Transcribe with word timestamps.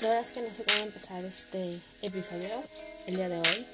La 0.00 0.08
verdad 0.08 0.20
es 0.20 0.30
que 0.30 0.42
no 0.42 0.54
sé 0.54 0.64
cómo 0.64 0.84
empezar 0.84 1.24
este 1.24 1.70
episodio 2.02 2.62
el 3.06 3.16
día 3.16 3.28
de 3.28 3.38
hoy. 3.38 3.66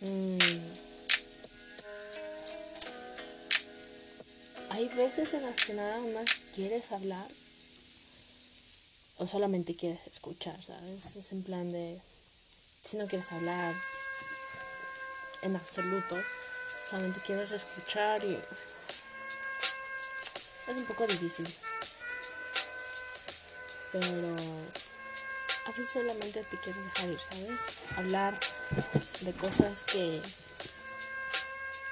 Mm. 0.00 0.38
Hay 4.70 4.88
veces 4.88 5.32
en 5.34 5.42
las 5.42 5.60
que 5.64 5.74
nada 5.74 5.98
más 6.14 6.28
quieres 6.54 6.92
hablar 6.92 7.26
o 9.18 9.26
solamente 9.26 9.74
quieres 9.74 10.06
escuchar, 10.06 10.62
¿sabes? 10.62 11.16
Es 11.16 11.32
en 11.32 11.42
plan 11.42 11.70
de, 11.72 12.00
si 12.82 12.96
no 12.96 13.06
quieres 13.06 13.30
hablar 13.32 13.74
en 15.42 15.56
absoluto, 15.56 16.16
solamente 16.90 17.20
quieres 17.26 17.50
escuchar 17.50 18.24
y 18.24 18.38
es 20.68 20.76
un 20.76 20.84
poco 20.84 21.06
difícil. 21.06 21.48
Pero 23.92 24.36
a 25.64 25.70
veces 25.70 25.90
solamente 25.90 26.44
te 26.44 26.58
quieres 26.58 26.84
dejar 26.84 27.10
ir, 27.10 27.18
¿sabes? 27.18 27.80
Hablar 27.96 28.38
de 29.20 29.32
cosas 29.32 29.84
que 29.84 30.22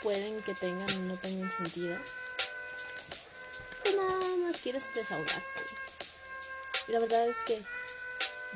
pueden 0.02 0.43
que 0.43 0.55
tengan 0.55 0.91
o 0.91 0.99
no 1.01 1.16
tengan 1.16 1.51
sentido. 1.51 1.97
Pues 3.83 3.97
nada 3.97 4.37
más 4.37 4.61
quieres 4.61 4.95
desahogarte. 4.95 5.63
Y 6.88 6.93
la 6.93 7.01
verdad 7.01 7.29
es 7.29 7.38
que 7.47 7.61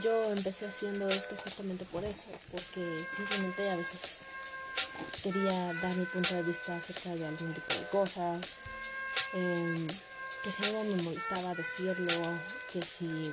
yo 0.02 0.32
empecé 0.32 0.66
haciendo 0.66 1.09
esto 1.09 1.34
justamente 1.43 1.84
por 1.87 2.05
eso, 2.05 2.29
porque 2.52 3.07
simplemente 3.15 3.71
a 3.71 3.77
veces 3.77 4.23
quería 5.23 5.73
dar 5.74 5.95
mi 5.96 6.05
punto 6.07 6.34
de 6.34 6.43
vista 6.43 6.74
acerca 6.74 7.10
de 7.16 7.27
algún 7.27 7.52
tipo 7.52 7.74
de 7.74 7.88
cosas, 7.88 8.57
eh, 9.35 9.87
que 10.43 10.52
si 10.52 10.65
algo 10.65 10.85
me 10.85 11.02
molestaba 11.02 11.55
decirlo, 11.55 12.38
que 12.73 12.83
si 12.83 13.33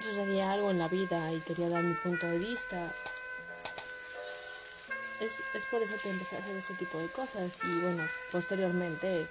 sucedía 0.00 0.52
algo 0.52 0.70
en 0.70 0.78
la 0.78 0.88
vida 0.88 1.32
y 1.32 1.40
quería 1.40 1.68
dar 1.68 1.82
mi 1.82 1.94
punto 1.94 2.26
de 2.26 2.38
vista. 2.38 2.92
Es, 5.20 5.32
es 5.54 5.66
por 5.66 5.80
eso 5.82 5.94
que 6.02 6.10
empecé 6.10 6.36
a 6.36 6.40
hacer 6.40 6.56
este 6.56 6.74
tipo 6.74 6.98
de 6.98 7.08
cosas 7.08 7.58
y 7.64 7.80
bueno, 7.80 8.04
posteriormente 8.32 9.26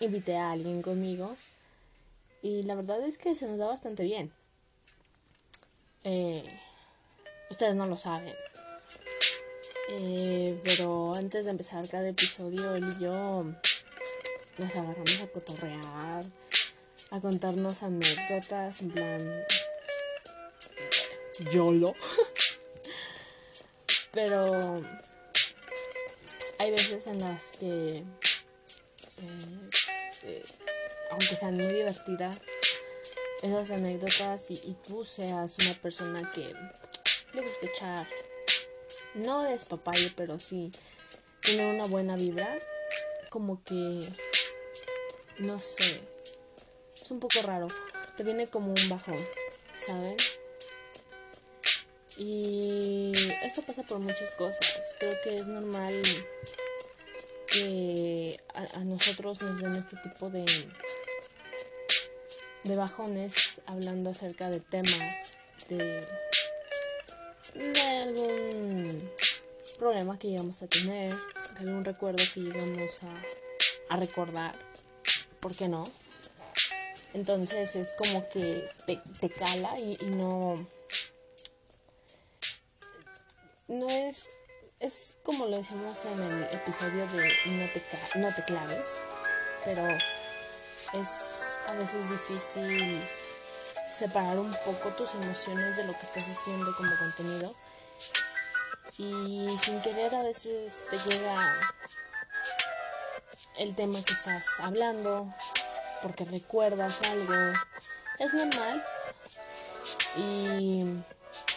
invité 0.00 0.36
a 0.36 0.50
alguien 0.50 0.82
conmigo 0.82 1.36
y 2.42 2.64
la 2.64 2.74
verdad 2.74 3.00
es 3.02 3.18
que 3.18 3.36
se 3.36 3.46
nos 3.46 3.58
da 3.58 3.66
bastante 3.66 4.02
bien. 4.02 4.32
Eh, 6.04 6.44
ustedes 7.50 7.76
no 7.76 7.86
lo 7.86 7.96
saben. 7.96 8.34
Eh, 9.90 10.60
pero 10.64 11.14
antes 11.14 11.44
de 11.44 11.52
empezar 11.52 11.86
cada 11.88 12.08
episodio, 12.08 12.74
él 12.74 12.88
y 12.96 13.02
yo 13.02 13.44
nos 14.58 14.76
agarramos 14.76 15.20
a 15.20 15.26
cotorrear, 15.28 16.24
a 17.10 17.20
contarnos 17.20 17.82
anécdotas, 17.82 18.82
en 18.82 18.90
plan. 18.90 19.44
YOLO. 21.52 21.94
pero 24.12 24.82
hay 26.58 26.70
veces 26.70 27.06
en 27.06 27.18
las 27.18 27.52
que. 27.52 27.90
Eh, 27.90 28.04
eh, 30.24 30.44
aunque 31.10 31.36
sean 31.36 31.56
muy 31.56 31.66
divertidas, 31.66 32.40
esas 33.42 33.70
anécdotas 33.70 34.50
y, 34.50 34.76
tú 34.86 35.04
seas 35.04 35.56
una 35.58 35.74
persona 35.74 36.30
que 36.30 36.54
le 37.34 37.40
gusta 37.40 37.66
echar, 37.66 38.06
no 39.14 39.42
despapalle, 39.42 40.12
pero 40.16 40.38
sí 40.38 40.70
tener 41.40 41.74
una 41.74 41.86
buena 41.86 42.16
vibra, 42.16 42.58
como 43.28 43.62
que, 43.64 44.00
no 45.38 45.58
sé, 45.58 46.00
es 46.94 47.10
un 47.10 47.20
poco 47.20 47.40
raro, 47.42 47.66
te 48.16 48.22
viene 48.24 48.46
como 48.46 48.68
un 48.68 48.88
bajón, 48.88 49.18
¿saben? 49.86 50.16
Y 52.18 53.12
esto 53.42 53.62
pasa 53.62 53.82
por 53.82 53.98
muchas 53.98 54.30
cosas, 54.36 54.96
creo 54.98 55.16
que 55.24 55.34
es 55.34 55.46
normal 55.46 56.02
que 57.46 58.38
a, 58.54 58.78
nosotros 58.84 59.42
nos 59.42 59.60
den 59.60 59.74
este 59.74 59.96
tipo 59.96 60.30
de 60.30 60.44
de 62.64 62.76
bajones 62.76 63.60
hablando 63.66 64.10
acerca 64.10 64.48
de 64.48 64.60
temas 64.60 65.36
de, 65.68 66.00
de 67.54 67.80
algún 67.80 69.10
problema 69.78 70.18
que 70.18 70.28
llegamos 70.28 70.62
a 70.62 70.68
tener, 70.68 71.12
de 71.12 71.58
algún 71.58 71.84
recuerdo 71.84 72.22
que 72.32 72.40
llegamos 72.40 73.02
a, 73.02 73.94
a 73.94 73.96
recordar, 73.96 74.54
¿por 75.42 75.54
qué 75.54 75.68
no? 75.68 75.84
Entonces 77.14 77.76
es 77.76 77.92
como 77.92 78.26
que 78.30 78.70
te, 78.86 79.02
te 79.20 79.28
cala 79.28 79.78
y, 79.78 79.98
y, 80.00 80.06
no... 80.06 80.58
No 83.68 83.90
es... 83.90 84.30
Es 84.78 85.18
como 85.22 85.46
lo 85.46 85.58
decimos 85.58 86.04
en 86.06 86.20
el 86.20 86.42
episodio 86.44 87.06
de 87.08 87.28
No 87.46 87.66
te, 87.72 88.18
no 88.18 88.34
te 88.34 88.44
claves, 88.44 88.88
pero 89.64 89.86
es 90.94 91.58
a 91.68 91.74
veces 91.74 92.10
difícil 92.10 93.00
separar 93.88 94.38
un 94.38 94.52
poco 94.64 94.88
tus 94.90 95.14
emociones 95.14 95.76
de 95.76 95.84
lo 95.84 95.92
que 95.92 96.06
estás 96.06 96.26
haciendo 96.26 96.74
como 96.76 96.90
contenido. 96.96 97.54
Y 98.98 99.48
sin 99.60 99.80
querer 99.82 100.14
a 100.16 100.22
veces 100.22 100.82
te 100.90 100.98
llega 100.98 101.54
el 103.58 103.74
tema 103.74 104.02
que 104.04 104.12
estás 104.12 104.60
hablando, 104.60 105.32
porque 106.02 106.24
recuerdas 106.24 107.00
algo. 107.10 107.34
Es 108.18 108.34
normal. 108.34 108.84
Y 110.16 110.84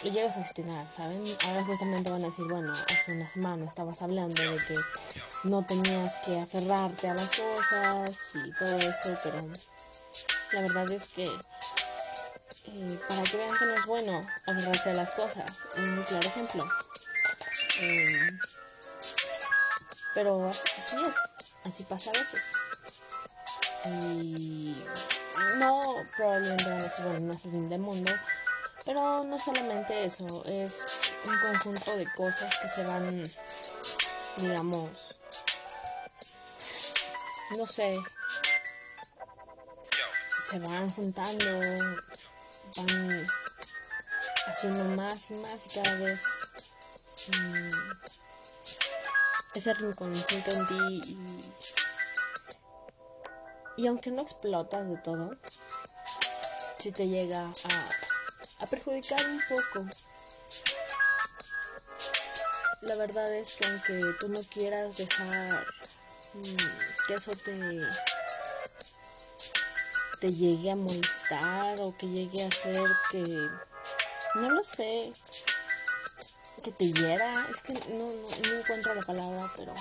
llegas 0.02 0.36
a 0.36 0.42
gestionar, 0.42 0.86
¿saben? 0.94 1.22
Ahora 1.48 1.64
justamente 1.64 2.10
van 2.10 2.24
a 2.24 2.28
decir, 2.28 2.44
bueno, 2.46 2.72
hace 2.72 3.12
una 3.12 3.28
semana 3.28 3.66
estabas 3.66 4.02
hablando 4.02 4.40
de 4.40 4.58
que 4.58 4.74
no 5.44 5.62
tenías 5.64 6.14
que 6.24 6.40
aferrarte 6.40 7.08
a 7.08 7.14
las 7.14 7.30
cosas 7.30 8.32
y 8.34 8.52
todo 8.52 8.76
eso, 8.76 9.16
pero 9.22 9.40
la 10.52 10.60
verdad 10.60 10.90
es 10.90 11.08
que 11.08 11.24
eh, 11.24 13.00
para 13.08 13.22
que 13.22 13.36
vean 13.36 13.58
que 13.58 13.66
no 13.66 13.74
es 13.76 13.86
bueno 13.86 14.20
aferrarse 14.46 14.90
a 14.90 14.94
las 14.94 15.10
cosas, 15.10 15.50
un 15.76 16.02
claro 16.02 16.26
ejemplo. 16.26 16.64
Eh, 17.80 18.30
pero 20.14 20.48
así 20.48 20.96
es, 21.02 21.35
así 21.66 21.84
pasa 21.84 22.10
a 22.10 22.12
veces. 22.12 22.42
Y 23.84 24.74
no, 25.58 25.82
probablemente 26.16 26.64
van 26.64 26.80
a 26.80 26.84
decir, 26.84 27.04
bueno, 27.04 27.20
no 27.20 27.32
es 27.32 27.44
el 27.44 27.50
fin 27.50 27.68
del 27.68 27.80
mundo, 27.80 28.12
pero 28.84 29.24
no 29.24 29.38
solamente 29.38 30.04
eso, 30.04 30.44
es 30.46 31.14
un 31.24 31.38
conjunto 31.38 31.96
de 31.96 32.06
cosas 32.14 32.58
que 32.58 32.68
se 32.68 32.84
van, 32.84 33.22
digamos, 34.38 34.90
no 37.56 37.66
sé, 37.66 37.96
se 40.44 40.58
van 40.60 40.90
juntando, 40.90 41.60
van 42.76 43.26
haciendo 44.46 44.84
más 44.96 45.30
y 45.30 45.34
más 45.34 45.66
y 45.66 45.80
cada 45.80 45.94
vez 45.96 46.20
mmm, 47.28 47.70
ese 49.56 49.72
rinconcito 49.74 50.50
en 50.50 50.66
ti 50.66 51.00
y, 53.76 53.82
y 53.82 53.86
aunque 53.86 54.10
no 54.10 54.22
explotas 54.22 54.86
de 54.88 54.96
todo, 54.98 55.34
si 56.78 56.92
te 56.92 57.08
llega 57.08 57.50
a 58.60 58.66
perjudicar 58.66 59.18
un 59.26 59.40
poco. 59.48 59.86
La 62.82 62.94
verdad 62.96 63.32
es 63.34 63.56
que 63.56 63.66
aunque 63.66 63.98
tú 64.20 64.28
no 64.28 64.40
quieras 64.42 64.98
dejar 64.98 65.66
mmm, 66.34 67.06
que 67.08 67.14
eso 67.14 67.30
te, 67.32 67.54
te 70.20 70.28
llegue 70.28 70.70
a 70.70 70.76
molestar 70.76 71.80
o 71.80 71.96
que 71.96 72.06
llegue 72.06 72.44
a 72.44 72.48
hacer 72.48 72.88
que, 73.10 73.22
no 74.34 74.50
lo 74.50 74.62
sé, 74.62 75.12
que 76.66 76.72
te 76.72 76.92
hiera, 76.92 77.32
es 77.48 77.62
que 77.62 77.74
no, 77.90 78.06
no, 78.06 78.58
encuentro 78.58 78.92
la 78.92 79.02
palabra, 79.02 79.52
pero 79.56 79.72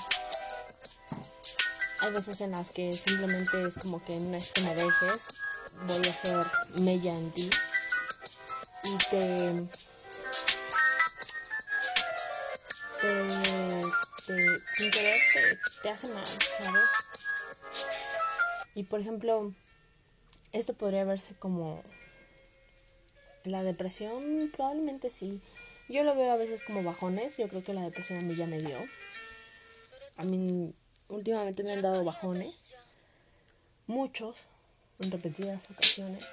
hay 2.01 2.11
veces 2.11 2.41
en 2.41 2.51
las 2.51 2.69
que 2.69 2.93
simplemente 2.93 3.65
es 3.65 3.73
como 3.79 4.05
que 4.05 4.15
no 4.17 4.37
es 4.37 4.51
que 4.51 4.61
me 4.61 4.75
dejes, 4.75 5.25
voy 5.87 6.05
a 6.05 6.11
hacer 6.11 6.45
mella 6.83 7.11
en 7.11 7.31
ti 7.31 7.49
y 8.83 8.97
te, 8.97 9.67
te, 13.01 13.25
te 14.27 14.59
sin 14.75 14.91
querer 14.91 15.17
te, 15.33 15.59
te, 15.81 15.89
hace 15.89 16.07
mal, 16.09 16.25
¿sabes? 16.27 16.83
Y 18.75 18.83
por 18.83 18.99
ejemplo, 18.99 19.55
esto 20.51 20.75
podría 20.75 21.03
verse 21.03 21.33
como 21.33 21.81
la 23.43 23.63
depresión, 23.63 24.51
probablemente 24.55 25.09
sí. 25.09 25.41
Yo 25.87 26.03
lo 26.03 26.15
veo 26.15 26.31
a 26.31 26.37
veces 26.37 26.61
como 26.61 26.83
bajones, 26.83 27.37
yo 27.37 27.47
creo 27.47 27.61
que 27.61 27.73
la 27.73 27.83
depresión 27.83 28.19
a 28.19 28.21
mí 28.23 28.35
ya 28.35 28.47
me 28.47 28.59
dio. 28.59 28.87
a 30.17 30.23
mí 30.23 30.73
últimamente 31.09 31.63
me 31.63 31.73
han 31.73 31.81
dado 31.81 32.03
bajones, 32.03 32.55
muchos, 33.85 34.35
en 34.99 35.11
repetidas 35.11 35.69
ocasiones. 35.69 36.27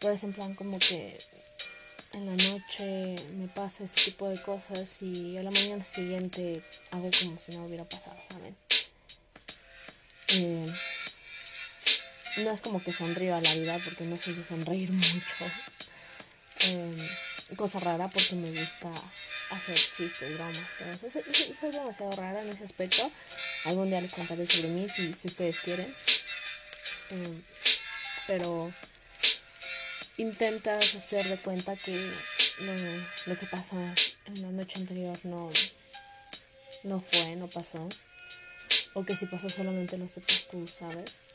Pero 0.00 0.14
es 0.14 0.22
en 0.22 0.32
como 0.54 0.78
que 0.78 1.18
en 2.12 2.26
la 2.26 2.36
noche 2.50 3.16
me 3.34 3.48
pasa 3.48 3.84
ese 3.84 4.10
tipo 4.10 4.28
de 4.28 4.40
cosas 4.40 5.02
y 5.02 5.36
a 5.36 5.42
la 5.42 5.50
mañana 5.50 5.84
siguiente 5.84 6.62
hago 6.90 7.10
como 7.22 7.38
si 7.38 7.52
no 7.52 7.66
hubiera 7.66 7.84
pasado, 7.84 8.16
¿saben? 8.30 8.56
Eh, 10.28 10.66
no 12.38 12.50
es 12.50 12.60
como 12.60 12.82
que 12.82 12.92
sonrío 12.92 13.34
a 13.34 13.40
la 13.40 13.54
vida 13.54 13.78
porque 13.84 14.04
no 14.04 14.16
soy 14.16 14.34
de 14.34 14.44
sonreír 14.44 14.90
mucho. 14.92 15.36
Eh, 16.60 17.08
cosa 17.56 17.78
rara 17.78 18.08
porque 18.08 18.34
me 18.34 18.50
gusta 18.50 18.92
hacer 19.50 19.74
chistes, 19.74 20.34
bromas, 20.34 20.66
todo 20.78 20.92
eso. 20.92 21.10
Soy, 21.10 21.70
demasiado 21.70 22.12
rara 22.12 22.42
en 22.42 22.50
ese 22.50 22.64
aspecto. 22.64 23.10
Algún 23.64 23.88
día 23.88 24.00
les 24.00 24.12
contaré 24.12 24.46
sobre 24.46 24.68
mí 24.68 24.88
si, 24.88 25.14
si 25.14 25.28
ustedes 25.28 25.60
quieren. 25.60 25.94
Eh, 27.10 27.40
pero 28.26 28.72
intentas 30.18 30.94
hacer 30.94 31.28
de 31.28 31.38
cuenta 31.38 31.76
que 31.76 31.96
lo, 32.60 32.72
lo 33.26 33.38
que 33.38 33.46
pasó 33.46 33.76
en 34.26 34.42
la 34.42 34.50
noche 34.50 34.78
anterior 34.80 35.18
no, 35.24 35.50
no 36.82 37.00
fue, 37.00 37.36
no 37.36 37.48
pasó. 37.48 37.88
O 38.94 39.04
que 39.04 39.16
si 39.16 39.26
pasó 39.26 39.48
solamente 39.48 39.96
lo 39.96 40.08
sepas 40.08 40.46
tú, 40.50 40.66
¿sabes? 40.66 41.34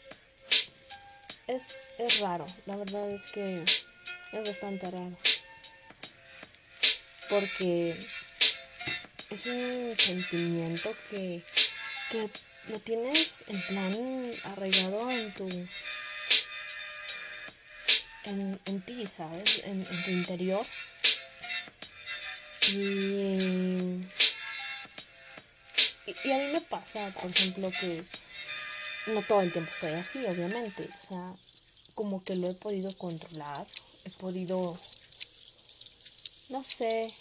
Es, 1.47 1.87
es 1.97 2.19
raro, 2.19 2.45
la 2.65 2.75
verdad 2.75 3.09
es 3.09 3.27
que 3.31 3.63
es 3.63 4.47
bastante 4.47 4.89
raro. 4.89 5.17
Porque 7.29 7.97
es 9.29 9.45
un 9.45 9.95
sentimiento 9.97 10.95
que, 11.09 11.43
que 12.11 12.29
lo 12.67 12.79
tienes 12.79 13.43
en 13.47 13.61
plan 13.67 14.31
arraigado 14.43 15.09
en 15.09 15.33
tu 15.33 15.47
en, 18.25 18.59
en 18.65 18.81
ti, 18.81 19.05
¿sabes? 19.07 19.61
En, 19.65 19.85
en 19.85 20.03
tu 20.03 20.11
interior. 20.11 20.65
Y, 22.69 22.77
y, 26.23 26.31
a 26.31 26.37
mí 26.37 26.45
me 26.53 26.61
pasa, 26.61 27.09
por 27.09 27.29
ejemplo, 27.29 27.69
que 27.71 28.03
no 29.07 29.21
todo 29.23 29.41
el 29.41 29.51
tiempo 29.51 29.69
estoy 29.73 29.91
así, 29.91 30.25
obviamente. 30.25 30.87
O 31.03 31.07
sea, 31.07 31.33
como 31.95 32.23
que 32.23 32.35
lo 32.35 32.49
he 32.49 32.53
podido 32.53 32.95
controlar, 32.97 33.65
he 34.05 34.09
podido, 34.11 34.79
no 36.53 36.63
sé, 36.63 37.11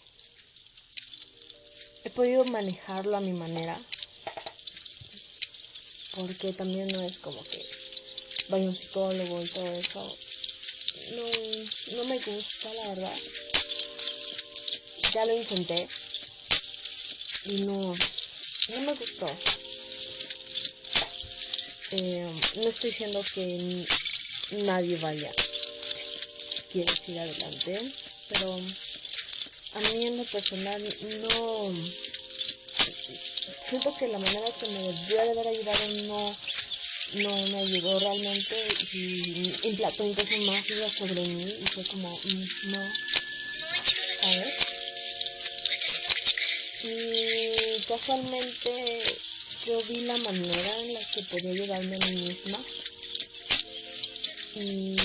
he 2.04 2.10
podido 2.10 2.44
manejarlo 2.44 3.16
a 3.16 3.20
mi 3.20 3.32
manera. 3.32 3.80
Porque 6.16 6.52
también 6.52 6.86
no 6.88 7.00
es 7.02 7.18
como 7.20 7.42
que 7.44 7.64
vaya 8.50 8.66
un 8.66 8.76
psicólogo 8.76 9.42
y 9.42 9.48
todo 9.48 9.72
eso 9.72 10.16
no, 11.12 11.96
no 11.96 12.04
me 12.04 12.18
gusta, 12.18 12.74
la 12.74 12.88
verdad. 12.90 13.18
Ya 15.14 15.24
lo 15.24 15.34
intenté 15.34 15.88
y 17.46 17.62
no, 17.62 17.96
no 18.68 18.80
me 18.82 18.92
gustó. 18.92 19.30
Eh, 21.92 22.30
no 22.56 22.68
estoy 22.68 22.90
diciendo 22.90 23.24
que 23.34 23.86
nadie 24.64 24.98
vaya 24.98 25.32
quiere 26.72 26.92
ir 27.06 27.18
adelante, 27.18 27.92
pero 28.28 28.60
a 29.74 29.80
mí 29.80 30.06
en 30.06 30.16
lo 30.16 30.24
personal 30.24 30.82
no 31.20 31.72
siento 33.68 33.94
que 33.98 34.08
la 34.08 34.18
manera 34.18 34.50
que 34.60 34.66
me 34.66 34.78
debió 34.78 35.16
de 35.16 35.30
haber 35.30 35.48
ayudado 35.48 35.92
no 36.04 36.36
no 37.14 37.46
me 37.48 37.58
ayudó 37.58 37.98
realmente 38.00 38.56
y 38.92 39.68
implantó 39.68 40.06
incluso 40.06 40.36
más 40.46 40.66
sobre 40.96 41.20
mí 41.20 41.44
y 41.60 41.66
fue 41.66 41.84
como, 41.84 42.08
mm, 42.08 42.70
no, 42.70 42.92
¿sabes? 44.22 44.54
Y 46.84 47.80
casualmente 47.86 49.02
yo 49.66 49.78
vi 49.88 50.00
la 50.00 50.16
manera 50.16 50.80
en 50.80 50.94
la 50.94 51.00
que 51.00 51.22
podía 51.22 51.50
ayudarme 51.50 51.96
a 51.96 52.06
mí 52.08 52.16
misma 52.20 52.58
y 54.54 54.96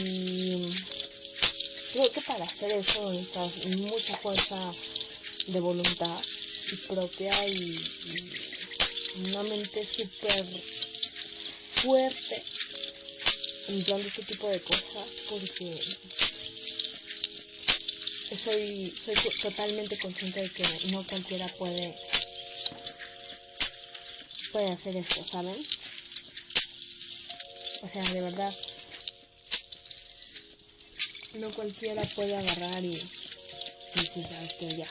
creo 1.98 2.12
que 2.12 2.22
para 2.22 2.46
hacer 2.46 2.72
eso 2.74 3.12
necesitas 3.12 3.80
mucha 3.80 4.16
fuerza 4.18 4.74
de 5.48 5.60
voluntad 5.60 6.22
propia 6.88 7.32
y, 7.48 7.76
una 9.18 9.42
mente 9.42 9.84
súper 9.84 10.46
fuerte 11.76 12.44
en 13.70 13.84
plan 13.84 14.00
de 14.00 14.08
este 14.08 14.22
tipo 14.22 14.48
de 14.48 14.62
cosas 14.62 15.10
porque 15.28 15.76
soy, 18.44 18.94
soy 19.04 19.16
totalmente 19.42 19.98
consciente 19.98 20.40
de 20.40 20.52
que 20.52 20.64
no 20.92 21.04
cualquiera 21.08 21.48
puede 21.58 21.96
puede 24.52 24.72
hacer 24.72 24.96
esto, 24.98 25.26
¿saben? 25.32 25.68
O 27.82 27.90
sea, 27.90 28.04
de 28.14 28.22
verdad 28.22 28.56
no 31.40 31.52
cualquiera 31.52 32.04
puede 32.16 32.36
agarrar 32.36 32.84
y, 32.84 32.94
sabes 32.94 34.54
que 34.60 34.76
ya, 34.76 34.88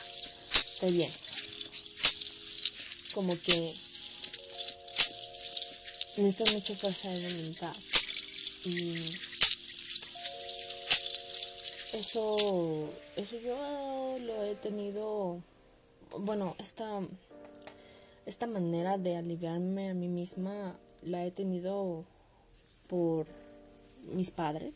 estoy 0.53 0.91
bien. 0.91 1.11
Como 3.13 3.39
que 3.41 3.73
necesito 6.17 6.53
mucha 6.53 6.75
fuerza 6.75 7.09
de 7.09 7.33
voluntad. 7.33 7.75
Y 8.65 8.95
eso, 11.93 12.89
eso 13.15 13.39
yo 13.39 14.17
lo 14.19 14.43
he 14.43 14.55
tenido, 14.55 15.41
bueno, 16.19 16.55
esta, 16.59 17.01
esta 18.25 18.47
manera 18.47 18.97
de 18.97 19.15
aliviarme 19.15 19.89
a 19.89 19.93
mí 19.93 20.07
misma 20.07 20.77
la 21.01 21.25
he 21.25 21.31
tenido 21.31 22.05
por 22.87 23.25
mis 24.13 24.31
padres. 24.31 24.73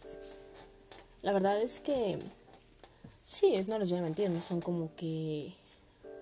La 1.21 1.33
verdad 1.33 1.61
es 1.61 1.79
que, 1.79 2.19
sí, 3.21 3.53
no 3.67 3.79
les 3.79 3.89
voy 3.89 3.99
a 3.99 4.03
mentir, 4.03 4.29
no 4.29 4.43
son 4.43 4.61
como 4.61 4.95
que, 4.95 5.53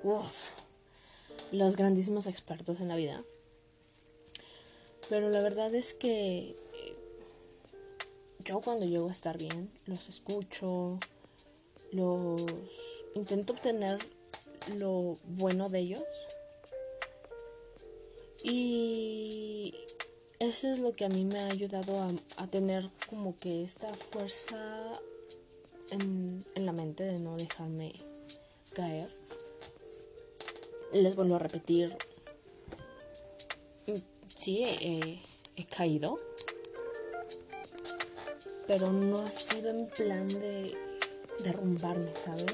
uff, 0.04 0.54
los 1.52 1.76
grandísimos 1.76 2.28
expertos 2.28 2.80
en 2.80 2.90
la 2.90 2.96
vida 2.96 3.24
pero 5.10 5.30
la 5.30 5.42
verdad 5.42 5.74
es 5.74 5.96
que 5.96 6.56
eh, 6.76 6.96
yo 8.46 8.62
cuando 8.62 8.86
llego 8.86 9.10
a 9.10 9.12
estar 9.12 9.38
bien, 9.38 9.72
los 9.88 10.08
escucho, 10.08 11.00
los 11.92 12.46
intento 13.16 13.54
obtener 13.54 13.98
lo 14.78 15.18
bueno 15.24 15.70
de 15.70 15.80
ellos. 15.80 16.28
Y 18.44 19.74
eso 20.40 20.70
es 20.70 20.80
lo 20.80 20.96
que 20.96 21.04
a 21.04 21.10
mí 21.10 21.26
me 21.26 21.40
ha 21.40 21.48
ayudado 21.48 22.02
a, 22.38 22.48
tener 22.48 22.90
como 23.10 23.38
que 23.38 23.62
esta 23.62 23.94
fuerza 23.94 24.58
en, 25.92 26.46
la 26.56 26.72
mente 26.72 27.04
de 27.04 27.20
no 27.20 27.36
dejarme 27.36 27.94
caer. 28.74 29.10
Les 30.94 31.16
vuelvo 31.16 31.36
a 31.36 31.40
repetir, 31.40 31.96
sí 34.36 34.64
he, 34.64 35.20
caído, 35.76 36.20
pero 38.66 38.92
no 38.92 39.20
ha 39.26 39.32
sido 39.32 39.70
en 39.70 39.88
plan 39.88 40.28
de 40.28 40.76
derrumbarme, 41.44 42.16
¿saben? 42.16 42.48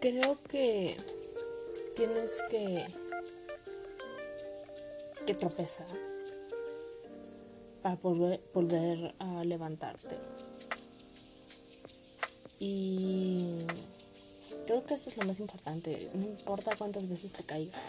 Creo 0.00 0.38
que 0.48 0.96
tienes 1.94 2.40
que, 2.50 2.86
que 5.30 5.38
tropezar 5.38 5.86
para 7.82 7.94
volver, 7.94 8.40
volver 8.52 9.14
a 9.20 9.44
levantarte. 9.44 10.16
Y 12.58 13.64
Creo 14.66 14.84
que 14.84 14.94
eso 14.94 15.08
es 15.08 15.16
lo 15.16 15.24
más 15.24 15.38
importante. 15.38 16.10
No 16.14 16.24
importa 16.26 16.76
cuántas 16.76 17.08
veces 17.08 17.32
te 17.32 17.44
caigas. 17.44 17.80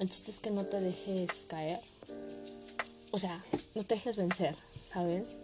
El 0.00 0.08
chiste 0.08 0.32
es 0.32 0.40
que 0.40 0.50
no 0.50 0.66
te 0.66 0.80
dejes 0.80 1.46
caer. 1.48 1.80
O 3.12 3.18
sea, 3.18 3.40
no 3.76 3.84
te 3.84 3.94
dejes 3.94 4.16
vencer, 4.16 4.56
¿sabes? 4.84 5.38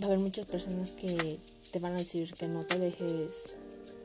Va 0.00 0.04
a 0.04 0.06
haber 0.06 0.18
muchas 0.18 0.46
personas 0.46 0.92
que 0.92 1.38
te 1.70 1.78
van 1.78 1.94
a 1.94 1.98
decir 1.98 2.32
que 2.34 2.48
no 2.48 2.66
te 2.66 2.78
dejes 2.78 3.56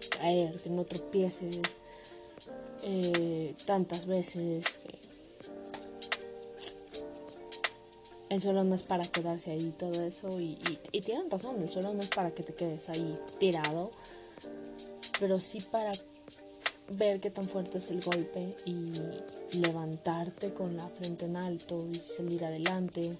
caer, 0.09 0.59
que 0.61 0.69
no 0.69 0.83
tropieces 0.85 1.59
eh, 2.83 3.55
tantas 3.65 4.05
veces. 4.05 4.79
el 8.29 8.41
suelo 8.41 8.63
no 8.63 8.73
es 8.73 8.81
para 8.81 9.05
quedarse 9.05 9.51
ahí 9.51 9.71
todo 9.77 10.03
eso 10.03 10.39
y, 10.39 10.57
y, 10.91 11.01
tienen 11.01 11.29
razón, 11.29 11.61
el 11.61 11.69
suelo 11.69 11.93
no 11.93 12.01
es 12.01 12.07
para 12.07 12.31
que 12.31 12.41
te 12.41 12.55
quedes 12.55 12.89
ahí 12.89 13.19
tirado, 13.37 13.91
pero 15.19 15.39
sí 15.39 15.59
para 15.61 15.91
ver 16.89 17.19
qué 17.19 17.29
tan 17.29 17.47
fuerte 17.47 17.77
es 17.77 17.91
el 17.91 18.01
golpe 18.01 18.55
y 18.65 18.91
levantarte 19.59 20.51
con 20.51 20.75
la 20.75 20.87
frente 20.87 21.25
en 21.25 21.35
alto 21.35 21.85
y 21.91 21.95
salir 21.95 22.43
adelante. 22.43 23.15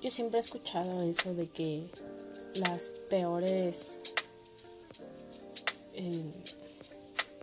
Yo 0.00 0.10
siempre 0.10 0.38
he 0.38 0.42
escuchado 0.42 1.02
eso 1.02 1.34
de 1.34 1.48
que 1.48 1.88
las 2.54 2.92
peores 3.10 4.02
eh, 5.96 6.22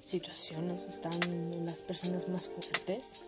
situaciones 0.04 0.88
están 0.88 1.66
las 1.66 1.82
personas 1.82 2.30
más 2.30 2.48
fuertes 2.48 3.22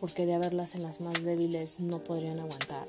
porque 0.00 0.26
de 0.26 0.34
haberlas 0.34 0.74
en 0.74 0.82
las 0.82 1.00
más 1.00 1.22
débiles 1.22 1.78
no 1.78 2.02
podrían 2.02 2.40
aguantar. 2.40 2.88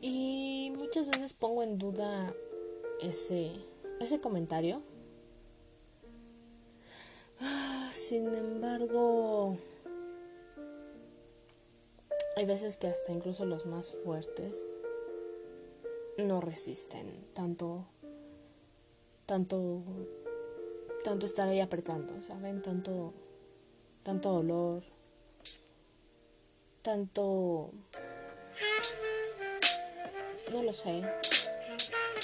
Y 0.00 0.72
muchas 0.74 1.08
veces 1.08 1.34
pongo 1.34 1.62
en 1.62 1.78
duda 1.78 2.32
ese, 3.02 3.52
ese 4.00 4.18
comentario. 4.18 4.80
Ah, 7.42 7.90
sin 7.92 8.34
embargo, 8.34 9.58
hay 12.36 12.46
veces 12.46 12.78
que 12.78 12.86
hasta 12.86 13.12
incluso 13.12 13.44
los 13.44 13.66
más 13.66 13.92
fuertes 14.02 14.56
no 16.20 16.40
resisten 16.40 17.26
tanto 17.34 17.86
tanto 19.26 19.82
tanto 21.04 21.26
estar 21.26 21.48
ahí 21.48 21.60
apretando, 21.60 22.22
¿saben? 22.22 22.62
Tanto 22.62 23.14
tanto 24.02 24.32
dolor, 24.32 24.82
tanto, 26.82 27.70
no 30.50 30.62
lo 30.62 30.72
sé, 30.72 31.02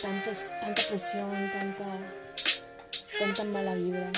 tanto, 0.01 0.31
tanta 0.61 0.83
presión, 0.89 1.51
tanta, 1.53 1.85
tanta 3.19 3.45
mala 3.45 3.75
vibra. 3.75 4.11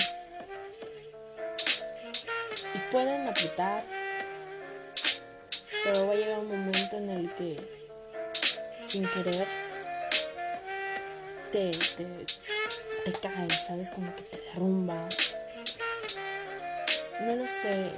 Y 2.73 2.91
pueden 2.91 3.27
apretar, 3.27 3.83
pero 5.83 6.07
va 6.07 6.13
a 6.13 6.15
llegar 6.15 6.39
un 6.39 6.47
momento 6.47 6.97
en 6.97 7.09
el 7.09 7.33
que, 7.33 7.57
sin 8.87 9.05
querer, 9.09 9.47
te, 11.51 11.71
te, 11.71 12.05
te 13.05 13.11
caes, 13.19 13.65
¿sabes? 13.67 13.91
Como 13.91 14.15
que 14.15 14.21
te 14.23 14.37
derrumba 14.37 15.07
no 17.21 17.35
lo 17.35 17.47
sé. 17.47 17.91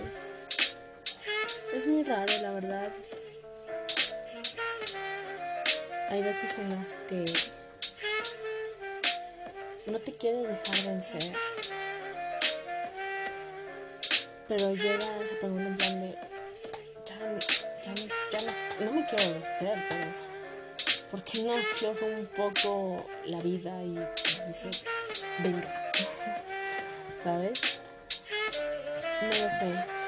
Es, 1.74 1.86
muy 1.86 2.03
raro, 2.03 2.31
la 2.41 2.51
verdad. 2.51 2.89
Hay 6.10 6.24
veces 6.24 6.58
en 6.58 6.70
las 6.72 6.98
que 7.08 7.24
no 9.86 10.00
te 10.00 10.13
quieres 10.15 10.48
dejar 10.48 10.86
vencer. 10.88 11.34
Pero 14.48 14.74
llega 14.74 15.24
esa 15.24 15.36
pregunta 15.39 15.67
en 15.67 15.77
plan 15.77 16.01
de. 16.01 16.15
Ya, 17.05 17.15
ya, 17.86 18.38
ya 18.38 18.86
no, 18.86 18.91
me 18.91 19.05
quiero 19.08 19.34
vencer, 19.34 19.86
pero. 19.88 20.30
¿Por 21.12 21.22
qué 21.25 21.44
no 21.44 21.53
aflojo 21.53 22.06
un 22.06 22.25
poco 22.27 23.06
la 23.25 23.41
vida 23.41 23.84
y 23.84 24.00
dice, 24.48 24.70
venga? 25.39 25.91
¿Sabes? 27.24 27.82
No 29.20 29.27
lo 29.27 29.34
sé. 29.34 30.01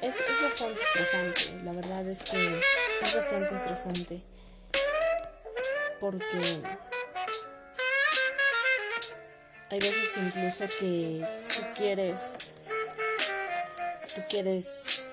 Es, 0.00 0.20
es 0.20 0.42
bastante 0.42 0.80
estresante, 0.80 1.64
la 1.64 1.72
verdad 1.72 2.08
es 2.08 2.22
que 2.22 2.60
es 3.02 3.14
bastante 3.14 3.54
estresante. 3.54 4.22
Porque 6.00 6.62
hay 9.68 9.78
veces 9.80 10.16
incluso 10.16 10.64
que 10.80 11.26
tú 11.46 11.62
quieres, 11.76 12.32
tú 14.14 14.22
quieres, 14.30 15.08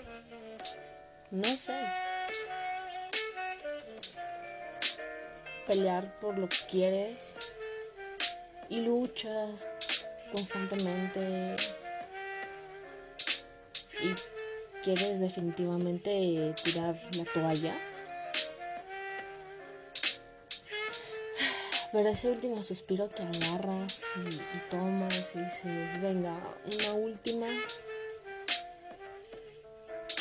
no 1.31 1.43
sé, 1.43 2.04
pelear 5.67 6.19
por 6.19 6.37
lo 6.37 6.47
que 6.47 6.57
quieres 6.69 7.35
y 8.69 8.81
luchas 8.81 9.67
constantemente 10.31 11.55
y 14.01 14.81
quieres 14.83 15.19
definitivamente 15.19 16.53
tirar 16.63 16.95
la 17.17 17.25
toalla. 17.25 17.75
Pero 21.95 22.09
ese 22.09 22.29
último 22.29 22.61
suspiro 22.61 23.09
que 23.09 23.23
agarras 23.23 24.03
y, 24.17 24.69
tomas 24.69 25.33
y 25.33 25.39
dices, 25.39 26.01
venga, 26.01 26.35
una 26.65 26.93
última. 26.93 27.47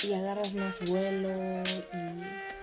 Y 0.05 0.13
agarras 0.13 0.55
más 0.55 0.79
vuelo 0.89 1.31
y, 1.31 2.54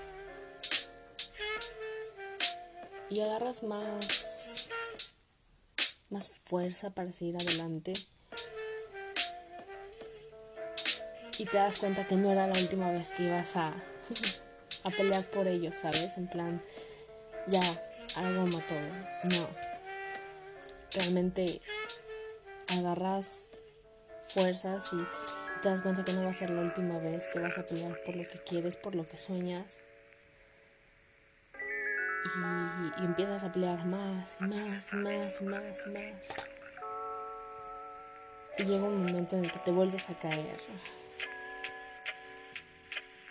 y 3.12 3.20
agarras 3.20 3.62
más 3.62 4.70
más 6.10 6.30
fuerza 6.30 6.90
para 6.90 7.12
seguir 7.12 7.36
adelante. 7.36 7.94
Y 11.38 11.46
te 11.46 11.58
das 11.58 11.80
cuenta 11.80 12.08
que 12.08 12.16
no 12.16 12.32
era 12.32 12.48
la 12.48 12.60
última 12.60 12.92
vez 12.92 13.12
que 13.12 13.24
ibas 13.24 13.56
a, 13.56 13.74
a 14.84 14.90
pelear 14.92 15.24
por 15.26 15.48
ellos, 15.48 15.78
¿sabes? 15.78 16.18
En 16.18 16.28
plan, 16.28 16.62
ya, 17.48 17.64
algo 18.18 18.46
mató. 18.48 18.76
No. 19.24 19.48
Realmente 20.94 21.62
agarras 22.78 23.44
fuerzas 24.24 24.92
y 24.94 25.62
te 25.62 25.70
das 25.70 25.82
cuenta 25.82 26.04
que 26.04 26.14
no 26.14 26.24
va 26.24 26.30
a 26.30 26.34
ser 26.34 26.50
la 26.50 26.62
última 26.62 27.00
vez 27.00 27.30
que 27.30 27.40
vas 27.40 27.58
a 27.58 27.66
pelear 27.66 28.02
por 28.04 28.16
lo 28.16 28.28
que 28.28 28.40
quieres, 28.44 28.76
por 28.78 28.96
lo 28.96 29.08
que 29.08 29.18
sueñas 29.18 29.82
y, 32.24 33.04
empiezas 33.04 33.44
a 33.44 33.52
pelear 33.52 33.86
más, 33.86 34.40
más, 34.42 34.94
más, 34.94 35.42
más, 35.42 35.88
más. 35.88 36.34
Y 38.58 38.64
llega 38.64 38.84
un 38.84 39.06
momento 39.06 39.38
en 39.38 39.46
el 39.46 39.52
que 39.52 39.60
te 39.60 39.72
vuelves 39.72 40.10
a 40.10 40.20
caer. 40.20 40.60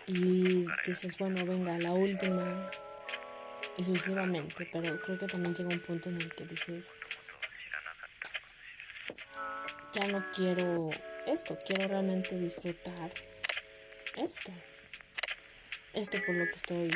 Y 0.06 0.66
dices, 0.86 1.16
bueno, 1.18 1.44
venga, 1.46 1.78
la 1.78 1.92
última. 1.92 2.70
Y 3.76 3.84
sucesivamente, 3.84 4.68
pero 4.72 5.00
creo 5.00 5.18
que 5.18 5.26
también 5.26 5.54
llega 5.54 5.70
un 5.70 5.80
punto 5.80 6.08
en 6.08 6.20
el 6.20 6.34
que 6.34 6.44
dices, 6.44 6.92
ya 9.92 10.08
no 10.08 10.24
quiero 10.34 10.90
esto, 11.26 11.58
quiero 11.64 11.86
realmente 11.88 12.36
disfrutar 12.36 13.12
esto. 14.16 14.52
Esto 15.92 16.18
por 16.26 16.34
lo 16.34 16.44
que 16.46 16.56
estoy 16.56 16.90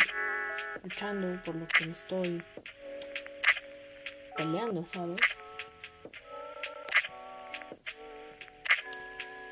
luchando, 0.84 1.42
por 1.42 1.54
lo 1.56 1.66
que 1.66 1.84
estoy 1.90 2.42
peleando, 4.36 4.84
¿sabes? 4.86 5.20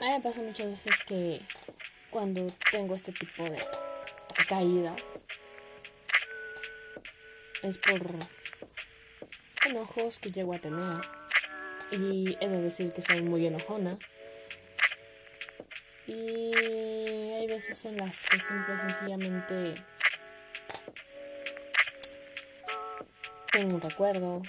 A 0.01 0.05
mí 0.05 0.11
me 0.11 0.21
pasa 0.21 0.43
muchas 0.43 0.67
veces 0.67 1.03
que 1.05 1.41
cuando 2.11 2.47
tengo 2.71 2.95
este 2.95 3.12
tipo 3.12 3.45
de 3.45 3.59
caídas 4.49 5.01
es 7.62 7.79
por 7.79 8.01
enojos 9.65 10.19
que 10.19 10.31
llego 10.31 10.55
a 10.55 10.59
tener. 10.59 11.01
Y 11.91 12.37
he 12.41 12.49
de 12.49 12.61
decir 12.62 12.93
que 12.93 13.03
soy 13.03 13.23
muy 13.23 13.47
enojona. 13.47 13.99
Y 16.07 16.53
hay 16.55 17.47
veces 17.47 17.85
en 17.85 17.97
las 17.99 18.25
que 18.27 18.41
simple 18.41 18.77
sencillamente 18.79 19.85
tengo 23.52 23.75
un 23.75 23.82
recuerdo 23.82 24.40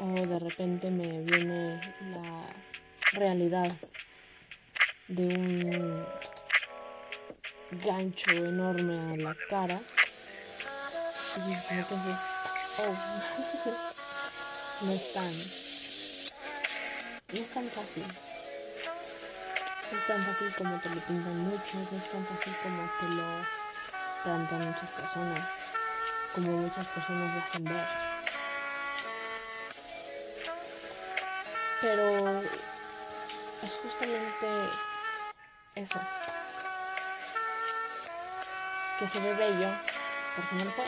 o 0.00 0.06
de 0.06 0.38
repente 0.38 0.90
me 0.90 1.20
viene 1.20 1.80
la 2.12 2.46
realidad 3.12 3.70
de 5.08 5.26
un 5.26 6.06
gancho 7.84 8.30
enorme 8.30 9.12
a 9.12 9.16
la 9.18 9.36
cara 9.50 9.78
y 11.36 11.40
dices, 11.48 11.86
oh, 12.78 12.96
no 14.86 14.92
es 14.92 15.12
tan, 15.12 15.32
no 17.32 17.38
es 17.38 17.50
tan 17.50 17.64
fácil. 17.64 18.04
No 19.92 19.98
es 19.98 20.06
tan 20.06 20.24
fácil 20.24 20.48
como 20.56 20.80
te 20.80 20.88
lo 20.88 21.00
pintan 21.02 21.38
muchos, 21.38 21.92
no 21.92 21.98
es 21.98 22.10
tan 22.10 22.24
fácil 22.24 22.54
como 22.62 22.90
te 22.98 23.08
lo 23.14 23.24
plantean 24.24 24.66
muchas 24.68 24.90
personas 24.90 25.63
como 26.34 26.50
muchas 26.50 26.86
personas 26.88 27.34
lo 27.34 27.40
hacen 27.40 27.64
ver. 27.64 27.86
Pero 31.80 32.40
es 33.62 33.78
justamente 33.82 34.70
eso. 35.76 36.00
Que 38.98 39.06
se 39.06 39.20
ve 39.20 39.34
bello 39.34 39.70
porque 40.36 40.54
no 40.56 40.64
lo 40.64 40.70
fue. 40.70 40.84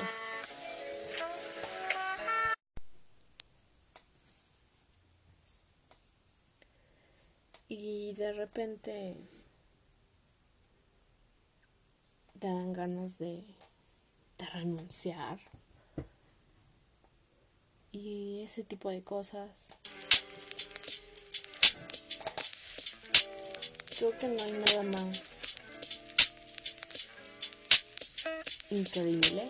Y 7.68 8.14
de 8.14 8.32
repente 8.32 9.16
te 12.38 12.46
dan 12.46 12.72
ganas 12.72 13.18
de, 13.18 13.44
de 14.38 14.47
renunciar. 14.47 15.38
Y 17.93 18.43
ese 18.43 18.62
tipo 18.64 18.90
de 18.90 19.02
cosas. 19.02 19.75
Creo 23.99 24.19
que 24.19 24.28
no 24.28 24.43
hay 24.43 24.52
nada 24.52 24.83
más 24.83 25.37
increíble 28.71 29.49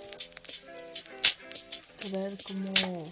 que 1.98 2.08
ver 2.10 2.36
cómo 2.44 3.10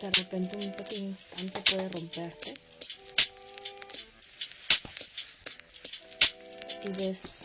de 0.00 0.10
repente 0.10 0.56
un 0.56 0.72
pequeño 0.72 1.08
instante 1.08 1.60
puede 1.60 1.88
romperte 1.90 2.54
y 6.84 6.88
ves 6.88 7.39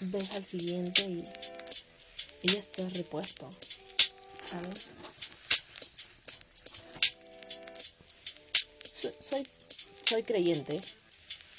ves 0.00 0.30
al 0.32 0.44
siguiente 0.44 1.02
y, 1.02 1.22
y 2.42 2.48
ya 2.48 2.58
estás 2.58 2.92
repuesto 2.92 3.50
¿sabes? 4.44 4.88
soy, 9.20 9.46
soy 10.04 10.22
creyente 10.22 10.80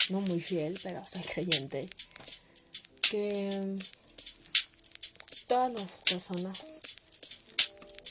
no 0.09 0.21
muy 0.21 0.39
fiel 0.39 0.79
pero 0.81 1.03
soy 1.05 1.21
creyente 1.21 1.89
que 3.09 3.77
todas 5.47 5.71
las 5.73 5.91
personas 6.09 6.63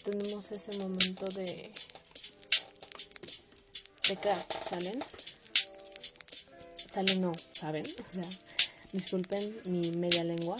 tenemos 0.04 0.52
ese 0.52 0.76
momento 0.78 1.26
de 1.26 1.70
de 4.08 4.16
crack, 4.16 4.62
¿salen? 4.62 5.04
Salen 6.92 7.20
no, 7.20 7.32
¿saben? 7.52 7.84
O 7.84 8.14
sea, 8.14 8.24
disculpen 8.92 9.60
mi 9.64 9.90
media 9.92 10.24
lengua. 10.24 10.56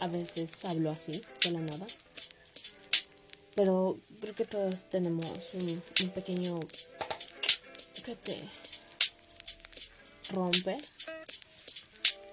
A 0.00 0.06
veces 0.08 0.64
hablo 0.64 0.90
así, 0.90 1.22
de 1.44 1.50
la 1.52 1.60
nada. 1.60 1.86
Pero 3.54 3.98
creo 4.20 4.34
que 4.34 4.44
todos 4.44 4.88
tenemos 4.90 5.54
un, 5.54 5.82
pequeño 6.14 6.60
que 8.04 8.16
te 8.16 8.38
rompe. 10.30 10.78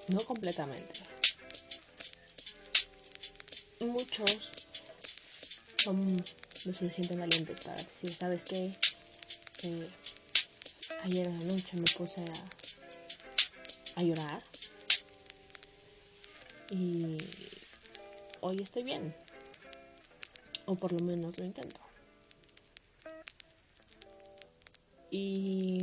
No 0.07 0.24
completamente. 0.24 1.00
Muchos 3.81 4.51
son 5.75 6.17
lo 6.65 6.74
suficientemente 6.74 7.15
valientes 7.15 7.59
para 7.62 7.81
decir, 7.81 8.13
¿sabes 8.13 8.45
qué? 8.45 8.74
ayer 11.03 11.27
en 11.27 11.38
la 11.38 11.53
noche 11.53 11.77
me 11.77 11.89
puse 11.98 12.21
a, 12.21 14.00
a 14.00 14.03
llorar 14.03 14.41
y 16.71 17.17
hoy 18.41 18.61
estoy 18.61 18.83
bien. 18.83 19.15
O 20.65 20.75
por 20.75 20.91
lo 20.91 20.99
menos 20.99 21.38
lo 21.38 21.45
intento. 21.45 21.79
Y 25.11 25.79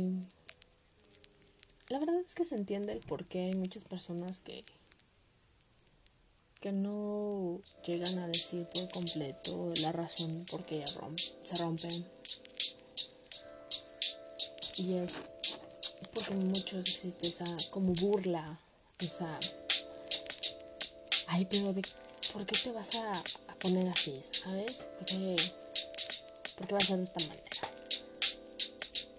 la 1.89 1.99
verdad 1.99 2.19
es 2.19 2.33
que 2.33 2.45
se 2.45 2.55
entiende 2.55 2.93
el 2.93 2.99
por 2.99 3.25
qué 3.25 3.39
hay 3.39 3.55
muchas 3.55 3.83
personas 3.83 4.39
que 4.39 4.63
que 6.59 6.71
no 6.71 7.61
llegan 7.85 8.17
a 8.19 8.27
decir 8.27 8.65
por 8.73 8.89
completo 8.91 9.71
la 9.81 9.91
razón 9.91 10.45
por 10.49 10.65
qué 10.65 10.83
se 11.43 11.55
rompen. 11.63 12.05
Y 14.77 14.93
es 14.95 15.19
porque 16.13 16.33
muchos 16.33 16.79
existe 16.79 17.27
esa 17.27 17.45
como 17.71 17.93
burla, 17.93 18.59
esa... 18.99 19.39
Ay, 21.27 21.45
pero 21.49 21.73
de, 21.73 21.81
¿por 22.33 22.45
qué 22.45 22.57
te 22.57 22.71
vas 22.71 22.95
a, 22.95 23.13
poner 23.59 23.87
así, 23.89 24.19
sabes? 24.31 24.87
¿Por 24.97 25.05
qué, 25.05 25.35
¿Por 26.57 26.67
qué 26.67 26.73
vas 26.73 26.83
a 26.83 26.87
ser 26.87 26.97
de 26.97 27.03
esta 27.03 27.19
manera? 27.27 27.43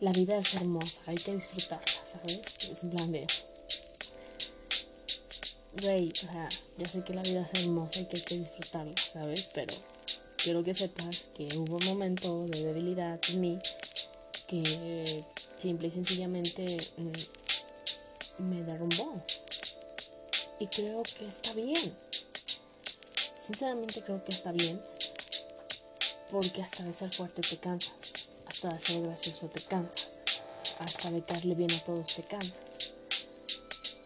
La 0.01 0.13
vida 0.13 0.39
es 0.39 0.55
hermosa, 0.55 1.03
hay 1.07 1.17
que 1.17 1.35
disfrutarla, 1.35 1.87
¿sabes? 1.87 2.41
Es 2.71 2.83
en 2.85 2.91
plan 2.91 3.11
de 3.11 3.27
güey, 5.83 6.11
o 6.11 6.15
sea, 6.15 6.49
ya 6.79 6.87
sé 6.87 7.03
que 7.05 7.15
la 7.15 7.23
vida 7.23 7.47
es 7.53 7.63
hermosa 7.63 8.01
y 8.01 8.05
que 8.07 8.17
hay 8.17 8.23
que 8.23 8.39
disfrutarla, 8.39 8.97
¿sabes? 8.97 9.51
Pero 9.55 9.75
quiero 10.37 10.63
que 10.65 10.75
sepas 10.75 11.29
que 11.37 11.49
hubo 11.57 11.77
un 11.77 11.85
momento 11.85 12.47
de 12.49 12.63
debilidad 12.65 13.19
en 13.31 13.41
mí 13.41 13.59
que 14.47 15.25
simple 15.59 15.89
y 15.89 15.91
sencillamente 15.91 16.79
mm, 16.97 18.43
me 18.45 18.63
derrumbó. 18.63 19.23
Y 20.61 20.67
creo 20.67 21.03
que 21.03 21.27
está 21.27 21.53
bien. 21.55 21.97
Sinceramente 23.39 24.03
creo 24.03 24.25
que 24.25 24.33
está 24.33 24.53
bien. 24.53 24.83
Porque 26.31 26.63
hasta 26.63 26.85
de 26.85 26.93
ser 26.93 27.13
fuerte 27.13 27.43
te 27.43 27.57
cansas. 27.59 28.29
Hasta 28.47 28.69
de 28.69 28.81
ser 28.81 29.03
gracioso 29.03 29.49
te 29.49 29.61
cansas. 29.63 30.21
Hasta 30.79 31.11
de 31.11 31.23
caerle 31.23 31.55
bien 31.55 31.73
a 31.73 31.85
todos 31.85 32.15
te 32.15 32.23
cansas 32.25 32.79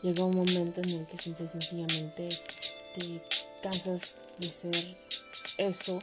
llega 0.02 0.24
un 0.24 0.36
momento 0.36 0.80
en 0.80 0.90
el 0.90 1.06
que 1.06 1.16
simple 1.18 1.46
y 1.46 1.48
sencillamente 1.48 2.28
te 2.94 3.22
cansas 3.62 4.16
de 4.38 4.48
ser 4.48 4.96
eso 5.58 6.00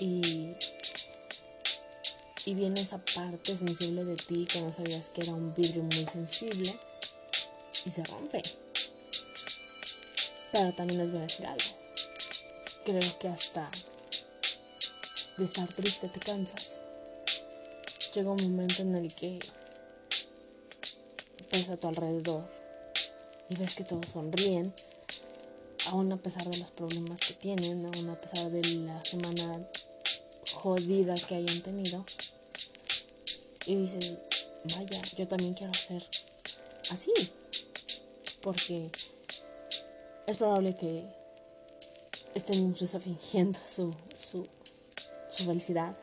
y, 0.00 0.52
y 2.44 2.54
viene 2.54 2.80
esa 2.80 2.98
parte 2.98 3.56
sensible 3.56 4.04
de 4.04 4.16
ti 4.16 4.46
que 4.46 4.60
no 4.60 4.72
sabías 4.72 5.08
que 5.08 5.22
era 5.22 5.32
un 5.32 5.54
vidrio 5.54 5.82
muy 5.82 6.06
sensible 6.12 6.78
y 7.86 7.90
se 7.90 8.04
rompe. 8.04 8.42
Pero 10.58 10.72
también 10.72 10.98
les 10.98 11.12
voy 11.12 11.20
a 11.20 11.22
decir 11.22 11.46
algo. 11.46 11.64
Creo 12.84 13.18
que 13.20 13.28
hasta 13.28 13.70
de 15.36 15.44
estar 15.44 15.72
triste 15.72 16.08
te 16.08 16.18
cansas. 16.18 16.80
Llega 18.12 18.32
un 18.32 18.42
momento 18.42 18.82
en 18.82 18.96
el 18.96 19.14
que 19.14 19.38
ves 21.52 21.68
a 21.68 21.76
tu 21.76 21.86
alrededor 21.86 22.44
y 23.48 23.54
ves 23.54 23.76
que 23.76 23.84
todos 23.84 24.10
sonríen, 24.12 24.74
aún 25.90 26.10
a 26.10 26.16
pesar 26.16 26.42
de 26.42 26.58
los 26.58 26.70
problemas 26.72 27.20
que 27.20 27.34
tienen, 27.34 27.86
aún 27.86 28.10
a 28.10 28.20
pesar 28.20 28.50
de 28.50 28.60
la 28.78 29.04
semana 29.04 29.64
jodida 30.54 31.14
que 31.14 31.36
hayan 31.36 31.62
tenido. 31.62 32.04
Y 33.64 33.76
dices, 33.76 34.18
vaya, 34.76 35.02
yo 35.16 35.28
también 35.28 35.54
quiero 35.54 35.72
ser 35.72 36.04
así. 36.90 37.12
Porque 38.42 38.90
es 40.28 40.36
probable 40.36 40.76
que 40.76 41.04
estén 42.34 42.58
incluso 42.58 43.00
fingiendo 43.00 43.58
su, 43.66 43.94
su, 44.14 44.46
su 45.30 45.44
felicidad. 45.46 45.96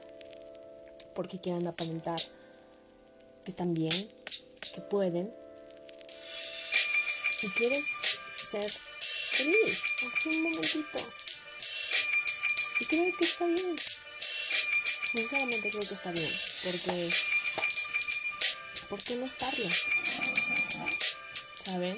Porque 1.14 1.40
quieran 1.40 1.68
aparentar 1.68 2.20
que 3.44 3.52
están 3.52 3.74
bien, 3.76 3.94
que 4.74 4.82
pueden 4.82 5.32
si 7.38 7.50
quieres 7.52 7.86
ser 8.36 8.68
feliz, 8.68 9.84
aunque 10.02 10.30
un 10.30 10.44
momentito. 10.44 11.14
Y 12.80 12.86
creo 12.86 13.18
que 13.18 13.26
está 13.26 13.46
bien. 13.46 13.76
Sinceramente 15.12 15.70
creo 15.70 15.88
que 15.88 15.94
está 15.94 16.12
bien. 16.12 16.32
Porque. 16.64 17.10
¿Por 18.90 19.04
qué 19.04 19.16
no 19.16 19.26
estarlo? 19.26 19.70
¿Saben? 21.64 21.98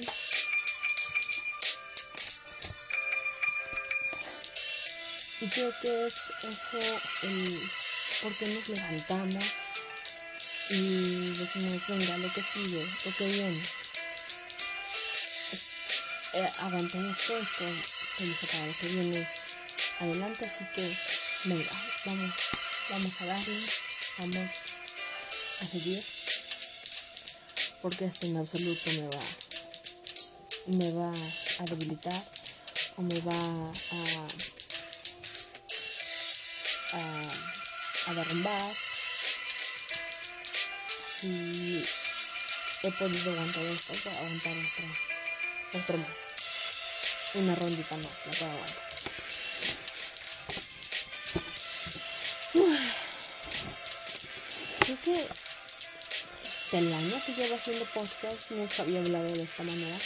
Y 5.40 5.48
creo 5.48 5.72
que 5.82 6.08
es 6.08 6.16
eso 6.42 7.02
el 7.24 7.70
por 8.24 8.36
qué 8.38 8.48
nos 8.48 8.70
levantamos 8.70 9.44
y 10.70 11.30
decimos, 11.30 11.88
venga, 11.88 12.18
lo 12.18 12.34
que 12.34 12.42
sigue, 12.42 12.84
lo 13.06 13.16
que 13.16 13.28
viene 13.28 13.62
eh, 16.34 16.52
aguanten 16.62 17.10
esto, 17.10 17.34
se 17.44 18.48
para 18.48 18.66
lo 18.66 18.78
que 18.78 18.88
viene 18.88 19.28
adelante, 20.00 20.46
así 20.46 20.66
que 20.76 21.50
venga, 21.50 21.72
vamos, 22.06 22.34
vamos 22.90 23.22
a 23.22 23.26
darle, 23.26 23.66
vamos 24.18 24.50
a 25.62 25.68
seguir, 25.68 26.04
porque 27.84 28.06
esto 28.06 28.26
en 28.26 28.38
absoluto 28.38 28.92
me 28.92 29.08
va, 29.08 29.24
me 30.68 30.92
va 30.94 31.14
a 31.60 31.64
debilitar 31.66 32.24
o 32.98 33.02
me 33.04 33.20
va 33.22 33.72
a 33.72 34.57
a, 36.94 38.10
a 38.10 38.14
derrumbar. 38.14 38.74
Si 41.20 41.84
he 42.84 42.92
podido 42.92 43.32
aguantar 43.32 43.64
esto, 43.64 43.94
voy 43.94 44.14
a 44.14 44.20
aguantar 44.20 44.54
otro, 44.54 45.80
otro 45.80 45.98
más. 45.98 46.12
Una 47.34 47.56
rondita 47.56 47.96
más, 47.98 48.12
la 48.26 48.32
puedo 48.32 48.52
aguantar. 48.52 48.88
Creo 54.80 54.98
que 55.04 55.28
del 56.72 56.94
año 56.94 57.22
que 57.26 57.34
llevo 57.34 57.56
haciendo 57.56 57.86
podcast 57.86 58.52
nunca 58.52 58.84
había 58.84 59.00
hablado 59.00 59.32
de 59.32 59.44
esta 59.44 59.64
manera. 59.64 59.98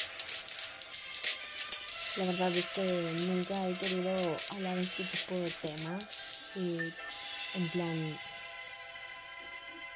La 2.18 2.26
verdad 2.26 2.52
es 2.56 2.66
que 2.66 2.82
nunca 2.82 3.70
he 3.70 3.74
querido 3.74 4.38
hablar 4.50 4.76
de 4.76 4.82
este 4.82 5.04
tipo 5.04 5.36
de 5.36 5.50
temas 5.50 6.21
en 6.56 7.70
plan 7.70 8.20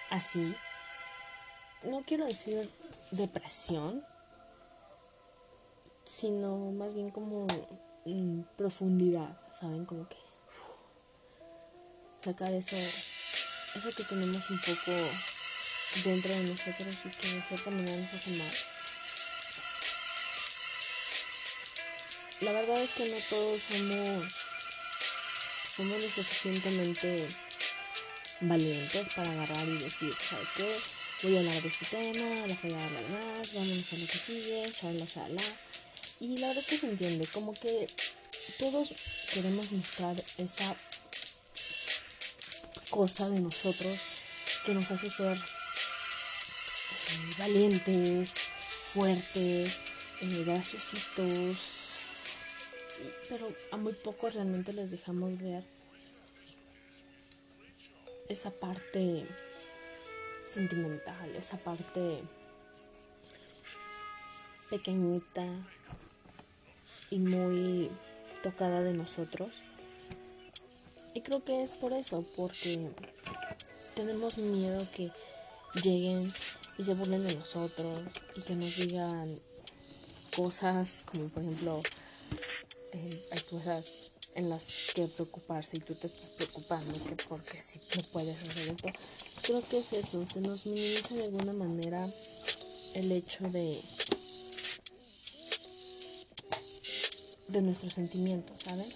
así. 0.10 0.56
No 1.84 2.04
quiero 2.04 2.26
decir 2.26 2.70
depresión, 3.12 4.04
sino 6.04 6.72
más 6.72 6.94
bien 6.94 7.12
como 7.12 7.48
mm, 8.06 8.42
profundidad, 8.58 9.38
¿saben? 9.54 9.86
Como 9.86 10.08
que 10.08 10.18
sacar 12.24 12.52
eso, 12.54 12.76
eso 12.76 13.96
que 13.96 14.04
tenemos 14.04 14.50
un 14.50 14.60
poco 14.60 14.92
dentro 16.04 16.34
de 16.34 16.44
nosotros 16.44 16.98
y 17.06 17.10
que 17.10 17.28
de 17.36 17.42
cierta 17.42 17.70
manera 17.70 17.98
nos 17.98 18.14
hace 18.14 18.32
mal. 18.32 18.52
La 22.42 22.52
verdad 22.52 22.82
es 22.82 22.92
que 22.92 23.08
no 23.08 23.18
todos 23.30 23.62
somos, 23.62 24.45
somos 25.76 26.02
lo 26.02 26.08
suficientemente 26.10 27.28
valientes 28.42 29.10
para 29.16 29.30
agarrar 29.30 29.68
y 29.68 29.78
decir, 29.80 30.14
¿sabes 30.18 30.48
qué? 30.56 30.78
Voy 31.24 31.36
a 31.36 31.40
hablar 31.40 31.62
de 31.62 31.68
este 31.68 31.86
tema, 31.86 32.48
la 32.48 32.56
fregada 32.56 32.90
la 32.92 33.02
demás, 33.02 33.54
vámonos 33.54 33.94
a 33.94 33.98
lo 33.98 34.08
que 34.08 34.18
sigue, 34.18 34.72
shala, 34.72 35.06
shala. 35.06 35.42
Y 36.22 36.38
la 36.38 36.48
verdad 36.48 36.64
es 36.64 36.70
que 36.70 36.78
se 36.78 36.88
entiende, 36.88 37.28
como 37.28 37.54
que 37.54 37.90
todos 38.60 38.90
queremos 39.34 39.72
mostrar 39.72 40.16
esa 40.38 40.76
cosa 42.90 43.30
de 43.30 43.42
nosotros 43.42 44.00
que 44.66 44.74
nos 44.74 44.90
hace 44.92 45.10
ser 45.10 45.38
eh, 45.38 45.42
valientes, 47.38 48.30
fuertes, 48.94 49.80
eh, 50.22 50.44
graciositos, 50.46 51.75
pero 53.30 53.48
a 53.72 53.78
muy 53.78 53.94
pocos 53.94 54.36
realmente 54.36 54.74
les 54.74 54.92
dejamos 54.92 55.40
ver 55.40 55.64
esa 58.30 58.52
parte 58.52 59.28
sentimental, 60.46 61.36
esa 61.36 61.58
parte 61.58 62.22
pequeñita 64.70 65.46
y 67.10 67.20
muy 67.20 67.92
tocada 68.42 68.82
de 68.82 68.94
nosotros. 68.94 69.62
Y 71.14 71.22
creo 71.22 71.44
que 71.44 71.64
es 71.64 71.72
por 71.72 71.94
eso, 71.94 72.26
porque 72.36 72.92
tenemos 73.96 74.38
miedo 74.38 74.86
que 74.94 75.10
lleguen 75.82 76.28
y 76.78 76.84
se 76.84 76.94
burlen 76.94 77.26
de 77.26 77.36
nosotros 77.36 78.04
y 78.36 78.42
que 78.42 78.56
nos 78.56 78.76
digan 78.76 79.40
cosas 80.36 81.06
como 81.06 81.30
por 81.30 81.44
ejemplo 81.44 81.82
eh, 82.96 83.26
hay 83.32 83.42
cosas 83.42 84.12
en 84.36 84.50
las 84.50 84.68
que 84.94 85.08
preocuparse 85.08 85.78
y 85.78 85.80
tú 85.82 85.96
te 85.96 86.08
estás 86.08 86.30
preocupando 86.32 86.94
que 86.94 87.16
porque 87.28 87.62
si 87.62 87.78
no 87.78 88.04
puedes 88.14 88.38
hacer 88.42 88.70
esto 88.70 88.90
creo 89.42 89.68
que 89.68 89.78
es 89.80 89.94
eso 89.94 90.26
se 90.32 90.40
nos 90.40 90.66
minimiza 90.66 91.16
de 91.16 91.26
alguna 91.26 91.54
manera 91.54 92.08
el 92.94 93.12
hecho 93.12 93.44
de 93.50 93.78
de 97.50 97.62
nuestros 97.62 97.94
sentimientos 97.94 98.56
¿sabes? 98.64 98.94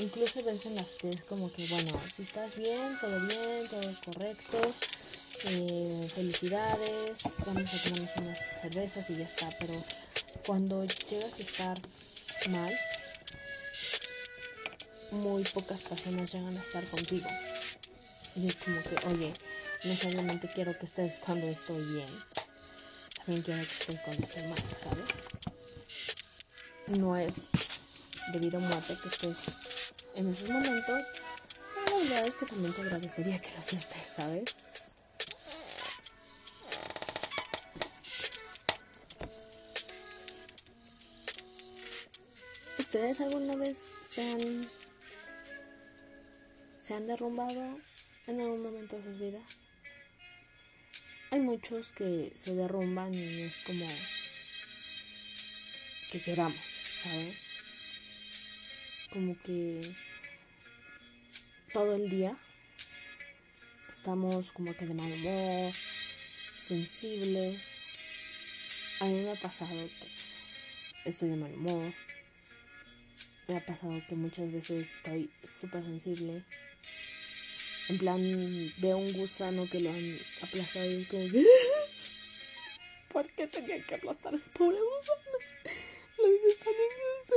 incluso 0.00 0.42
ves 0.42 0.66
en 0.66 0.74
las 0.74 0.88
que 1.00 1.10
es 1.10 1.22
como 1.28 1.50
que 1.52 1.64
bueno 1.68 2.00
si 2.14 2.22
estás 2.22 2.56
bien 2.56 2.98
todo 3.00 3.20
bien 3.20 3.68
todo 3.68 3.94
correcto 4.04 4.58
eh, 5.44 6.06
felicidades, 6.14 7.24
vamos 7.44 7.64
a 7.74 7.82
tomarnos 7.82 8.16
unas 8.16 8.38
cervezas 8.62 9.10
y 9.10 9.14
ya 9.14 9.24
está, 9.24 9.48
pero 9.58 9.74
cuando 10.46 10.84
llegas 10.84 11.34
a 11.34 11.40
estar 11.40 11.78
mal, 12.50 12.74
muy 15.12 15.44
pocas 15.44 15.80
personas 15.82 16.32
llegan 16.32 16.56
a 16.56 16.60
estar 16.60 16.84
contigo. 16.86 17.28
Y 18.34 18.46
es 18.46 18.56
como 18.56 18.80
que, 18.82 18.96
oye, 19.08 19.32
no 19.84 19.96
solamente 19.96 20.48
quiero 20.52 20.78
que 20.78 20.86
estés 20.86 21.18
cuando 21.18 21.46
estoy 21.46 21.84
bien, 21.84 22.06
también 23.16 23.42
quiero 23.42 23.62
que 23.62 23.74
estés 23.74 24.00
cuando 24.00 24.22
estoy 24.24 24.42
mal, 24.44 24.58
¿sabes? 24.82 25.10
No 26.98 27.16
es 27.16 27.48
debido 28.32 28.58
a 28.58 28.60
muerte 28.60 28.96
que 29.02 29.08
estés 29.08 29.58
en 30.14 30.32
esos 30.32 30.50
momentos, 30.50 31.06
pero 31.84 32.04
la 32.04 32.20
es 32.20 32.34
que 32.36 32.46
también 32.46 32.72
te 32.72 32.80
agradecería 32.80 33.40
que 33.40 33.50
los 33.56 33.72
estés, 33.72 34.08
¿sabes? 34.16 34.44
¿Ustedes 42.92 43.22
alguna 43.22 43.56
vez 43.56 43.90
se 44.02 44.32
han, 44.32 44.68
se 46.78 46.92
han 46.92 47.06
derrumbado 47.06 47.80
en 48.26 48.38
algún 48.42 48.62
momento 48.62 48.98
de 48.98 49.04
sus 49.04 49.18
vidas? 49.18 49.42
Hay 51.30 51.40
muchos 51.40 51.90
que 51.92 52.34
se 52.36 52.54
derrumban 52.54 53.14
y 53.14 53.44
es 53.44 53.60
como 53.60 53.86
que 56.10 56.20
lloramos, 56.20 56.60
¿saben? 56.84 57.34
Como 59.10 59.40
que 59.40 59.90
todo 61.72 61.94
el 61.94 62.10
día 62.10 62.36
estamos 63.90 64.52
como 64.52 64.76
que 64.76 64.84
de 64.84 64.92
mal 64.92 65.10
humor, 65.10 65.72
sensibles. 66.62 67.58
A 69.00 69.06
mí 69.06 69.14
me 69.14 69.30
ha 69.30 69.40
pasado 69.40 69.80
que 69.80 71.08
estoy 71.08 71.30
de 71.30 71.36
mal 71.36 71.54
humor, 71.54 71.94
me 73.52 73.58
ha 73.58 73.66
pasado 73.66 74.00
que 74.08 74.14
muchas 74.14 74.50
veces 74.50 74.88
estoy 74.94 75.30
súper 75.44 75.82
sensible. 75.82 76.42
En 77.88 77.98
plan, 77.98 78.72
veo 78.78 78.96
un 78.96 79.12
gusano 79.12 79.68
que 79.68 79.80
lo 79.80 79.90
han 79.90 80.18
aplastado 80.40 80.90
y 80.90 81.04
como 81.04 81.24
¿Por 83.12 83.28
qué 83.32 83.46
tenía 83.46 83.84
que 83.84 83.96
aplastar 83.96 84.32
a 84.32 84.36
ese 84.36 84.48
pobre 84.50 84.78
gusano? 84.78 85.38
La 86.18 86.28
vida 86.28 86.48
es 86.48 86.58
tan 86.60 86.72
injusta. 86.88 87.36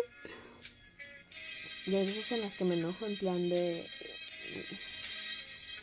Y 1.88 1.96
hay 1.96 2.06
veces 2.06 2.32
en 2.32 2.42
las 2.42 2.54
que 2.54 2.64
me 2.64 2.76
enojo 2.76 3.06
en 3.06 3.18
plan 3.18 3.50
de... 3.50 3.86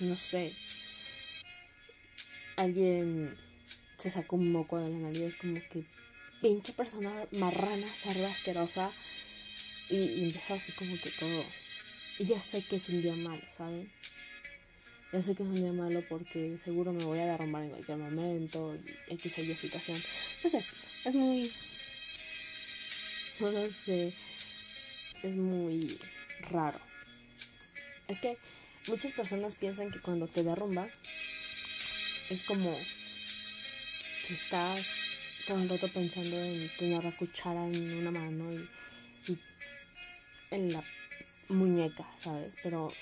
No 0.00 0.16
sé. 0.16 0.54
Alguien 2.56 3.36
se 3.98 4.10
sacó 4.10 4.36
un 4.36 4.50
moco 4.50 4.78
de 4.78 4.88
la 4.88 4.96
nariz, 4.96 5.36
como 5.36 5.60
que 5.68 5.84
pinche 6.40 6.72
persona 6.72 7.26
marrana, 7.32 7.86
cerda, 7.94 8.30
asquerosa 8.30 8.90
y, 9.92 9.96
y 9.96 10.40
así 10.48 10.72
como 10.72 10.96
que 10.98 11.10
todo. 11.10 11.44
Y 12.18 12.24
ya 12.24 12.40
sé 12.40 12.62
que 12.64 12.76
es 12.76 12.88
un 12.88 13.02
día 13.02 13.14
malo, 13.14 13.42
¿saben? 13.56 13.90
Ya 15.12 15.20
sé 15.20 15.34
que 15.34 15.42
es 15.42 15.48
un 15.50 15.54
día 15.54 15.72
malo 15.72 16.02
porque 16.08 16.56
seguro 16.64 16.92
me 16.92 17.04
voy 17.04 17.18
a 17.18 17.26
derrumbar 17.26 17.64
en 17.64 17.70
cualquier 17.70 17.98
momento, 17.98 18.78
X 19.08 19.38
o 19.38 19.42
Y 19.42 19.54
situación. 19.54 19.98
No 20.42 20.50
sé, 20.50 20.64
es 21.04 21.14
muy... 21.14 21.52
No 23.38 23.50
lo 23.50 23.70
sé. 23.70 24.14
Es 25.22 25.36
muy 25.36 25.98
raro. 26.50 26.80
Es 28.08 28.18
que 28.18 28.38
muchas 28.88 29.12
personas 29.12 29.54
piensan 29.54 29.90
que 29.90 30.00
cuando 30.00 30.26
te 30.26 30.42
derrumbas 30.42 30.92
es 32.30 32.42
como 32.42 32.74
que 34.26 34.34
estás 34.34 34.86
todo 35.46 35.60
el 35.60 35.68
rato 35.68 35.88
pensando 35.88 36.42
en 36.42 36.68
tener 36.78 37.04
la 37.04 37.10
cuchara 37.10 37.66
en 37.66 37.98
una 37.98 38.10
mano 38.10 38.52
y 38.52 38.68
en 40.52 40.72
la 40.72 40.82
muñeca, 41.48 42.04
¿sabes? 42.22 42.54
Pero 42.62 42.92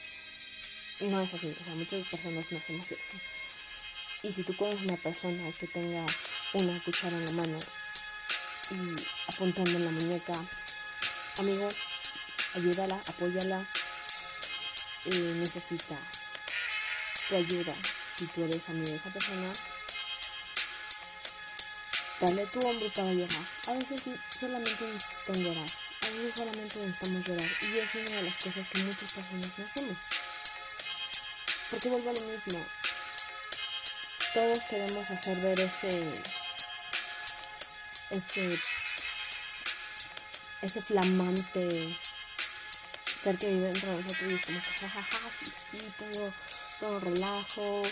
no 1.00 1.20
es 1.20 1.34
así, 1.34 1.54
o 1.60 1.64
sea, 1.64 1.74
muchas 1.74 2.06
personas 2.06 2.46
no 2.50 2.58
hacemos 2.58 2.92
eso. 2.92 3.12
Y 4.22 4.32
si 4.32 4.42
tú 4.44 4.54
conoces 4.56 4.82
una 4.82 4.96
persona 4.96 5.50
que 5.58 5.66
tenga 5.66 6.04
una 6.54 6.82
cuchara 6.84 7.16
en 7.16 7.24
la 7.24 7.32
mano 7.32 7.58
y 8.70 9.32
apuntando 9.32 9.70
en 9.70 9.84
la 9.84 9.90
muñeca, 9.90 10.32
amigo, 11.38 11.68
ayúdala, 12.54 13.00
apóyala, 13.06 13.66
necesita 15.06 15.96
tu 17.28 17.36
ayuda. 17.36 17.74
Si 18.16 18.26
tú 18.26 18.44
eres 18.44 18.68
amigo 18.68 18.90
de 18.90 18.96
esa 18.96 19.10
persona, 19.10 19.52
dale 22.20 22.46
tu 22.46 22.60
hombro 22.60 22.92
para 22.92 23.12
llorar. 23.12 23.44
A 23.68 23.72
veces 23.72 24.04
solamente 24.38 24.84
necesitan 24.84 25.42
llorar 25.42 25.89
veces 26.12 26.34
solamente 26.34 26.78
necesitamos 26.78 27.26
llorar 27.26 27.50
y 27.62 27.78
es 27.78 27.94
una 27.94 28.16
de 28.16 28.22
las 28.22 28.36
cosas 28.36 28.68
que 28.68 28.78
muchas 28.80 29.12
personas 29.12 29.58
no 29.58 29.64
hacemos. 29.64 29.96
Porque 31.70 31.88
vuelvo 31.88 32.10
a 32.10 32.12
lo 32.12 32.24
mismo. 32.24 32.66
Todos 34.34 34.60
queremos 34.68 35.10
hacer 35.10 35.36
ver 35.38 35.60
ese 35.60 36.22
ese 38.10 38.60
ese 40.62 40.82
flamante 40.82 41.98
ser 43.22 43.36
que 43.36 43.48
vive 43.48 43.66
dentro 43.66 43.90
de 43.90 44.02
nosotros 44.02 44.30
y 44.30 44.34
es 44.34 44.46
como 44.46 44.60
que 44.60 44.88
jajaja, 44.88 45.30
sí, 45.70 45.78
todo, 45.98 46.32
todo 46.80 47.00
relajo, 47.00 47.82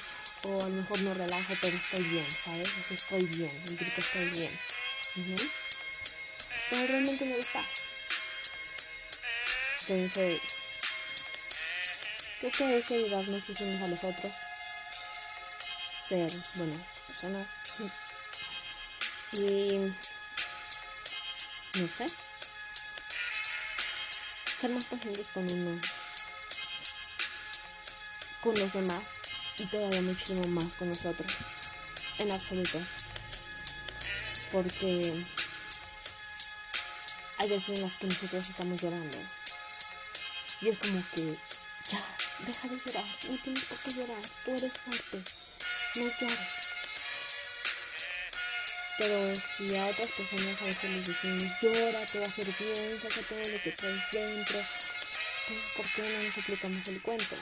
o 0.44 0.64
a 0.64 0.68
lo 0.68 0.74
mejor 0.74 1.00
no 1.02 1.14
relajo, 1.14 1.54
pero 1.60 1.76
estoy 1.76 2.02
bien, 2.04 2.26
¿sabes? 2.30 2.68
Así 2.68 2.94
estoy 2.94 3.24
bien, 3.24 3.62
el 3.66 3.76
grito 3.76 4.00
estoy 4.00 4.30
bien. 4.30 4.50
Pero 6.70 6.86
realmente 6.86 7.26
no 7.26 7.34
estás. 7.36 7.97
Creo 9.88 10.36
que 12.52 12.64
hay 12.64 12.82
que 12.82 12.94
ayudarnos 12.94 13.48
los 13.48 13.60
unos 13.60 13.80
a 13.82 13.88
los 13.88 14.04
otros, 14.04 14.32
ser 16.06 16.30
buenas 16.56 16.82
personas. 17.06 17.48
Y 19.32 19.78
no 21.72 21.88
sé, 21.88 22.06
ser 24.60 24.70
más 24.72 24.88
pacientes 24.88 25.26
con 25.32 25.50
uno, 25.50 25.80
con 28.42 28.60
los 28.60 28.70
demás. 28.70 29.02
Y 29.56 29.64
todavía 29.68 30.02
muchísimo 30.02 30.46
más 30.48 30.68
con 30.74 30.90
nosotros, 30.90 31.32
en 32.18 32.30
absoluto, 32.30 32.78
porque 34.52 35.24
hay 37.38 37.48
veces 37.48 37.70
en 37.70 37.82
las 37.82 37.96
que 37.96 38.06
nosotros 38.06 38.50
estamos 38.50 38.82
llorando 38.82 39.37
y 40.60 40.68
es 40.68 40.78
como 40.78 41.02
que 41.14 41.36
ya, 41.90 42.04
deja 42.40 42.68
de 42.68 42.80
llorar, 42.84 43.04
no 43.30 43.38
tienes 43.42 43.64
por 43.64 43.78
qué 43.78 43.90
llorar, 43.92 44.22
tú 44.44 44.50
eres 44.50 44.72
fuerte, 44.72 45.22
no 45.96 46.04
llores. 46.04 46.38
Pero 48.98 49.36
si 49.36 49.76
a 49.76 49.86
otras 49.86 50.10
personas 50.10 50.60
a 50.60 50.64
veces 50.64 50.90
les 50.90 51.06
decimos, 51.06 51.44
llora, 51.62 52.04
te 52.06 52.18
va 52.18 52.26
a 52.26 52.28
hacer 52.28 52.46
bien, 52.58 53.00
saca 53.00 53.20
todo 53.28 53.38
lo 53.38 53.62
que 53.62 53.72
traes 53.72 54.02
dentro, 54.10 54.58
entonces 54.58 55.72
¿por 55.76 55.86
qué 55.86 56.02
no 56.02 56.22
nos 56.22 56.38
aplicamos 56.38 56.88
el 56.88 57.02
cuento? 57.02 57.36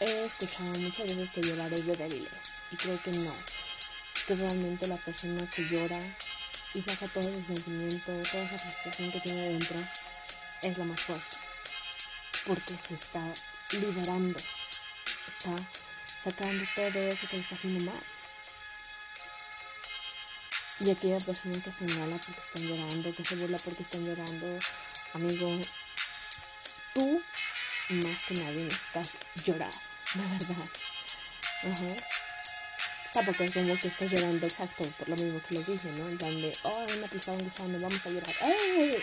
He 0.00 0.24
escuchado 0.24 0.78
muchas 0.80 1.06
veces 1.06 1.30
que 1.30 1.42
llorar 1.42 1.72
es 1.72 1.86
de 1.86 1.96
débiles 1.96 2.32
y 2.72 2.76
creo 2.76 3.02
que 3.02 3.10
no, 3.10 3.34
que 4.26 4.34
realmente 4.34 4.86
la 4.88 4.96
persona 4.96 5.48
que 5.50 5.62
llora 5.68 6.00
y 6.76 6.82
saca 6.82 7.08
todo 7.08 7.22
ese 7.22 7.54
sentimiento, 7.54 8.12
toda 8.30 8.44
esa 8.44 8.58
frustración 8.58 9.10
que 9.10 9.20
tiene 9.20 9.48
dentro, 9.48 9.78
es 10.60 10.76
la 10.76 10.84
más 10.84 11.00
fuerte, 11.00 11.36
porque 12.46 12.76
se 12.76 12.92
está 12.92 13.22
liberando, 13.70 14.38
está 15.26 15.56
sacando 16.22 16.64
todo 16.74 16.98
eso 16.98 17.26
que 17.28 17.36
le 17.38 17.42
está 17.42 17.54
haciendo 17.54 17.90
mal. 17.90 18.02
Y 20.80 20.90
aquella 20.90 21.18
persona 21.18 21.62
que 21.62 21.72
señala 21.72 22.18
porque 22.18 22.40
están 22.40 22.62
llorando, 22.64 23.14
que 23.14 23.24
se 23.24 23.36
burla 23.36 23.56
porque 23.56 23.82
están 23.82 24.04
llorando, 24.04 24.58
amigo, 25.14 25.58
tú 26.92 27.22
más 27.88 28.22
que 28.24 28.34
nadie 28.34 28.64
necesitas 28.64 29.12
llorar, 29.46 29.72
de 30.12 30.26
verdad. 30.28 30.68
Tampoco 33.12 33.44
es 33.44 33.52
como 33.52 33.78
que 33.78 33.88
estás 33.88 34.10
llorando 34.10 34.46
exacto 34.46 34.84
por 34.98 35.08
lo 35.08 35.16
mismo 35.16 35.40
que 35.48 35.54
les 35.54 35.66
dije, 35.66 35.88
¿no? 35.92 36.08
En 36.08 36.18
plan 36.18 36.40
de, 36.40 36.52
oh, 36.64 36.86
me 37.00 37.18
estaban 37.18 37.42
gustando, 37.42 37.80
vamos 37.80 38.06
a 38.06 38.10
llorar. 38.10 38.34
¡Ay! 38.40 39.02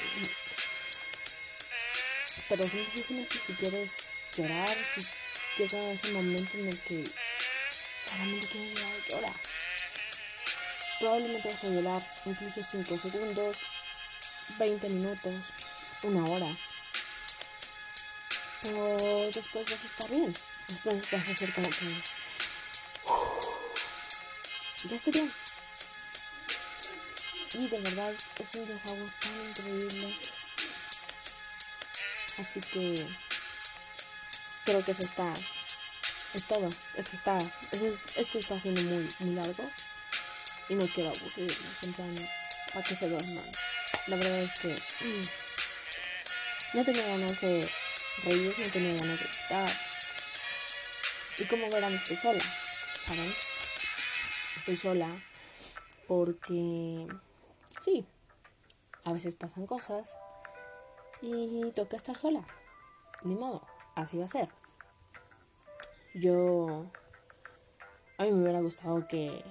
Pero 2.49 2.63
simplemente 2.63 3.37
si 3.37 3.53
quieres 3.53 3.91
llorar, 4.37 4.75
si 4.75 5.01
llega 5.57 5.91
ese 5.91 6.11
momento 6.11 6.57
en 6.57 6.67
el 6.67 6.79
que 6.81 7.03
solamente 8.05 8.47
quieres 8.47 8.73
llorar, 8.75 8.93
llora. 9.09 9.33
Probablemente 10.99 11.47
vas 11.47 11.63
a 11.63 11.67
llorar 11.67 12.01
incluso 12.25 12.61
5 12.71 12.97
segundos, 12.97 13.57
20 14.59 14.89
minutos, 14.89 15.33
una 16.03 16.25
hora. 16.25 16.57
Pero 18.61 19.31
después 19.33 19.65
vas 19.69 19.83
a 19.83 19.87
estar 19.87 20.09
bien. 20.09 20.33
Después 20.67 21.11
vas 21.11 21.27
a 21.27 21.31
hacer 21.31 21.53
como 21.53 21.69
que. 21.69 22.22
Ya 24.89 24.95
estoy 24.95 25.13
bien. 25.13 25.31
Y 27.53 27.67
de 27.67 27.79
verdad 27.79 28.13
es 28.13 28.55
un 28.55 28.67
desahogo 28.67 29.09
tan 29.19 29.49
increíble. 29.49 30.17
Así 32.39 32.59
que 32.59 33.07
creo 34.65 34.83
que 34.83 34.91
eso 34.91 35.03
está 35.03 35.33
es 36.33 36.45
todo. 36.47 36.69
Esto 36.97 37.15
está 37.15 37.37
esto, 38.17 38.39
está 38.39 38.59
siendo 38.59 38.81
muy 38.81 39.07
muy 39.19 39.35
largo. 39.35 39.69
Y 40.69 40.75
no 40.75 40.87
quiero 40.87 41.09
aburrirnos 41.09 41.83
en 41.83 41.93
plan 41.93 42.29
para 42.73 42.83
que 42.83 42.95
se 42.95 43.09
duerman 43.09 43.51
la 44.07 44.17
verdad 44.17 44.39
es 44.41 44.59
que 44.59 44.75
no 46.73 46.83
tenía 46.83 47.07
ganas 47.07 47.39
de 47.39 47.69
reír 48.23 48.55
no 48.57 48.69
tenía 48.69 48.93
ganas 48.95 49.19
de 49.19 49.25
estar 49.25 49.69
y 51.37 51.45
como 51.45 51.69
verán 51.69 51.93
estoy 51.93 52.17
sola 52.17 52.43
saben 53.07 53.33
estoy 54.63 54.78
sola 54.78 55.10
porque 56.08 57.06
sí 57.82 58.08
a 59.04 59.12
veces 59.12 59.36
pasan 59.36 59.67
cosas 59.67 60.15
y 61.21 61.69
toca 61.73 61.97
estar 61.97 62.17
sola 62.17 62.45
ni 63.23 63.36
modo 63.36 63.62
así 63.95 64.17
va 64.17 64.26
a 64.26 64.28
ser. 64.28 64.49
Yo... 66.13 66.86
A 68.17 68.23
mí 68.23 68.32
me 68.32 68.43
hubiera 68.43 68.62
gustado 68.62 69.06
que 69.08 69.43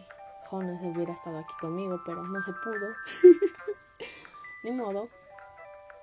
Jonas 0.51 0.81
hubiera 0.83 1.13
estado 1.13 1.39
aquí 1.39 1.53
conmigo, 1.61 2.01
pero 2.07 2.23
no 2.23 2.41
se 2.41 2.53
pudo. 2.53 2.89
Ni 4.65 4.71
modo. 4.71 5.09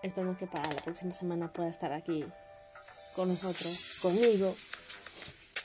Esperemos 0.04 0.38
que 0.38 0.46
para 0.46 0.70
la 0.72 0.82
próxima 0.82 1.14
semana 1.14 1.52
pueda 1.52 1.70
estar 1.70 1.92
aquí 1.94 2.26
con 3.16 3.28
nosotros, 3.28 4.00
conmigo, 4.02 4.54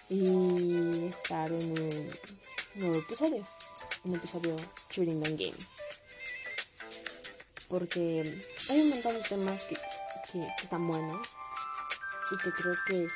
y 0.08 1.06
estar 1.06 1.50
en 1.52 1.70
un 1.70 2.10
nuevo 2.74 2.98
episodio. 2.98 3.44
Un 4.04 4.14
episodio 4.16 4.56
Shooting 4.90 5.22
the 5.22 5.30
Game. 5.30 5.56
Porque 7.68 8.22
hay 8.68 8.80
un 8.80 8.90
montón 8.90 9.14
de 9.14 9.22
temas 9.28 9.64
que, 9.64 9.76
que 10.32 10.40
están 10.62 10.86
buenos 10.86 11.28
y 12.30 12.36
que 12.38 12.50
creo 12.52 12.74
que 12.86 13.06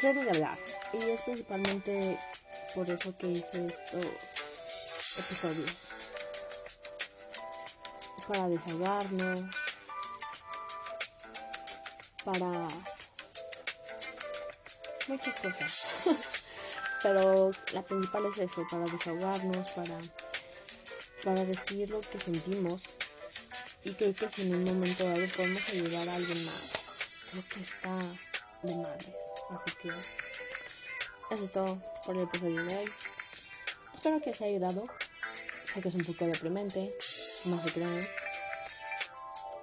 se 0.00 0.06
debe 0.08 0.24
de 0.24 0.30
hablar. 0.30 0.58
Y 0.92 1.10
es 1.10 1.22
principalmente 1.22 2.18
por 2.74 2.90
eso 2.90 3.16
que 3.16 3.28
hice 3.28 3.66
estos 3.66 5.18
episodios. 5.18 5.76
Para 8.28 8.48
desahogarnos, 8.48 9.40
para 12.24 12.68
muchas 15.08 15.40
cosas. 15.40 16.26
Pero 17.02 17.50
la 17.72 17.82
principal 17.82 18.26
es 18.26 18.38
eso, 18.38 18.66
para 18.70 18.84
desahogarnos, 18.84 19.70
para, 19.70 19.98
para 21.24 21.44
decir 21.44 21.90
lo 21.90 22.00
que 22.00 22.20
sentimos. 22.20 22.80
Y 23.84 23.94
creo 23.94 24.14
que 24.14 24.28
si 24.28 24.42
en 24.42 24.54
un 24.54 24.64
momento 24.64 25.04
dado 25.04 25.26
podemos 25.36 25.68
ayudar 25.70 26.08
a 26.08 26.14
alguien 26.16 26.44
más 26.44 26.80
creo 27.30 27.44
que 27.48 27.60
está 27.60 27.96
de 28.62 28.76
madres. 28.76 29.14
Así 29.50 29.76
que 29.82 29.88
eso 31.30 31.44
es 31.44 31.50
todo 31.50 31.80
por 32.04 32.16
el 32.16 32.22
episodio 32.24 32.64
de 32.64 32.76
hoy. 32.76 32.92
Espero 33.94 34.18
que 34.20 34.30
os 34.30 34.40
haya 34.40 34.50
ayudado. 34.50 34.84
Sé 35.72 35.80
que 35.80 35.88
es 35.88 35.94
un 35.94 36.04
poco 36.04 36.26
deprimente, 36.26 36.92
no 37.46 37.62
se 37.62 37.72
crean. 37.72 38.02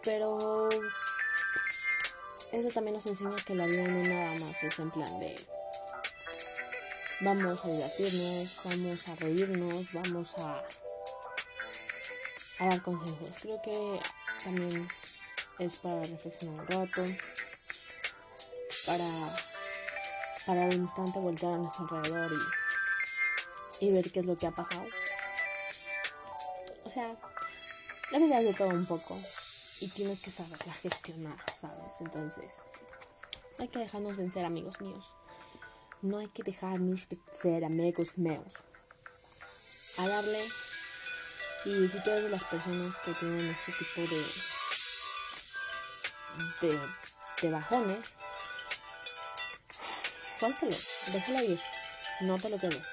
Pero 0.03 0.69
eso 2.51 2.69
también 2.69 2.95
nos 2.95 3.05
enseña 3.05 3.35
que 3.45 3.55
la 3.55 3.65
vida 3.65 3.83
no 3.87 4.03
nada 4.03 4.39
más 4.39 4.63
es 4.63 4.79
en 4.79 4.91
plan 4.91 5.19
de 5.19 5.35
vamos 7.21 7.65
a 7.65 7.67
divertirnos, 7.69 8.61
vamos 8.65 9.07
a 9.07 9.15
reírnos, 9.15 9.93
vamos 9.93 10.35
a, 10.39 10.65
a 12.59 12.69
dar 12.69 12.81
consejos. 12.81 13.31
Creo 13.41 13.61
que 13.61 14.01
también 14.43 14.87
es 15.59 15.77
para 15.77 15.99
reflexionar 16.01 16.59
un 16.59 16.67
rato 16.67 17.03
para, 18.85 19.03
para 20.45 20.61
un 20.67 20.73
instante 20.73 21.19
voltear 21.19 21.53
a 21.53 21.57
nuestro 21.57 21.87
alrededor 21.91 22.31
y, 23.79 23.85
y 23.85 23.93
ver 23.93 24.11
qué 24.11 24.19
es 24.19 24.25
lo 24.25 24.37
que 24.37 24.47
ha 24.47 24.51
pasado. 24.51 24.85
O 26.85 26.89
sea, 26.89 27.15
la 28.11 28.19
vida 28.19 28.39
es 28.39 28.45
de 28.45 28.53
todo 28.53 28.69
un 28.69 28.85
poco 28.85 29.17
y 29.81 29.89
tienes 29.89 30.21
que 30.21 30.31
saberla 30.31 30.73
gestionar, 30.73 31.37
¿sabes? 31.55 31.95
Entonces, 31.99 32.63
hay 33.59 33.67
que 33.67 33.79
dejarnos 33.79 34.15
vencer, 34.15 34.45
amigos 34.45 34.79
míos. 34.79 35.05
No 36.03 36.19
hay 36.19 36.27
que 36.27 36.43
dejarnos 36.43 37.07
vencer, 37.09 37.65
amigos 37.65 38.19
míos. 38.19 38.53
A 39.97 40.07
darle 40.07 40.39
Y 41.65 41.87
si 41.89 42.03
tú 42.03 42.11
eres 42.11 42.25
de 42.25 42.29
las 42.29 42.43
personas 42.43 42.95
que 43.03 43.13
tienen 43.13 43.49
este 43.49 43.71
tipo 43.71 44.01
de, 46.61 46.67
de, 46.67 46.79
de 47.41 47.49
bajones, 47.49 48.09
suéltalo, 50.39 50.75
déjalo 51.13 51.43
ir, 51.43 51.59
no 52.21 52.37
te 52.37 52.49
lo 52.51 52.59
quedes, 52.59 52.83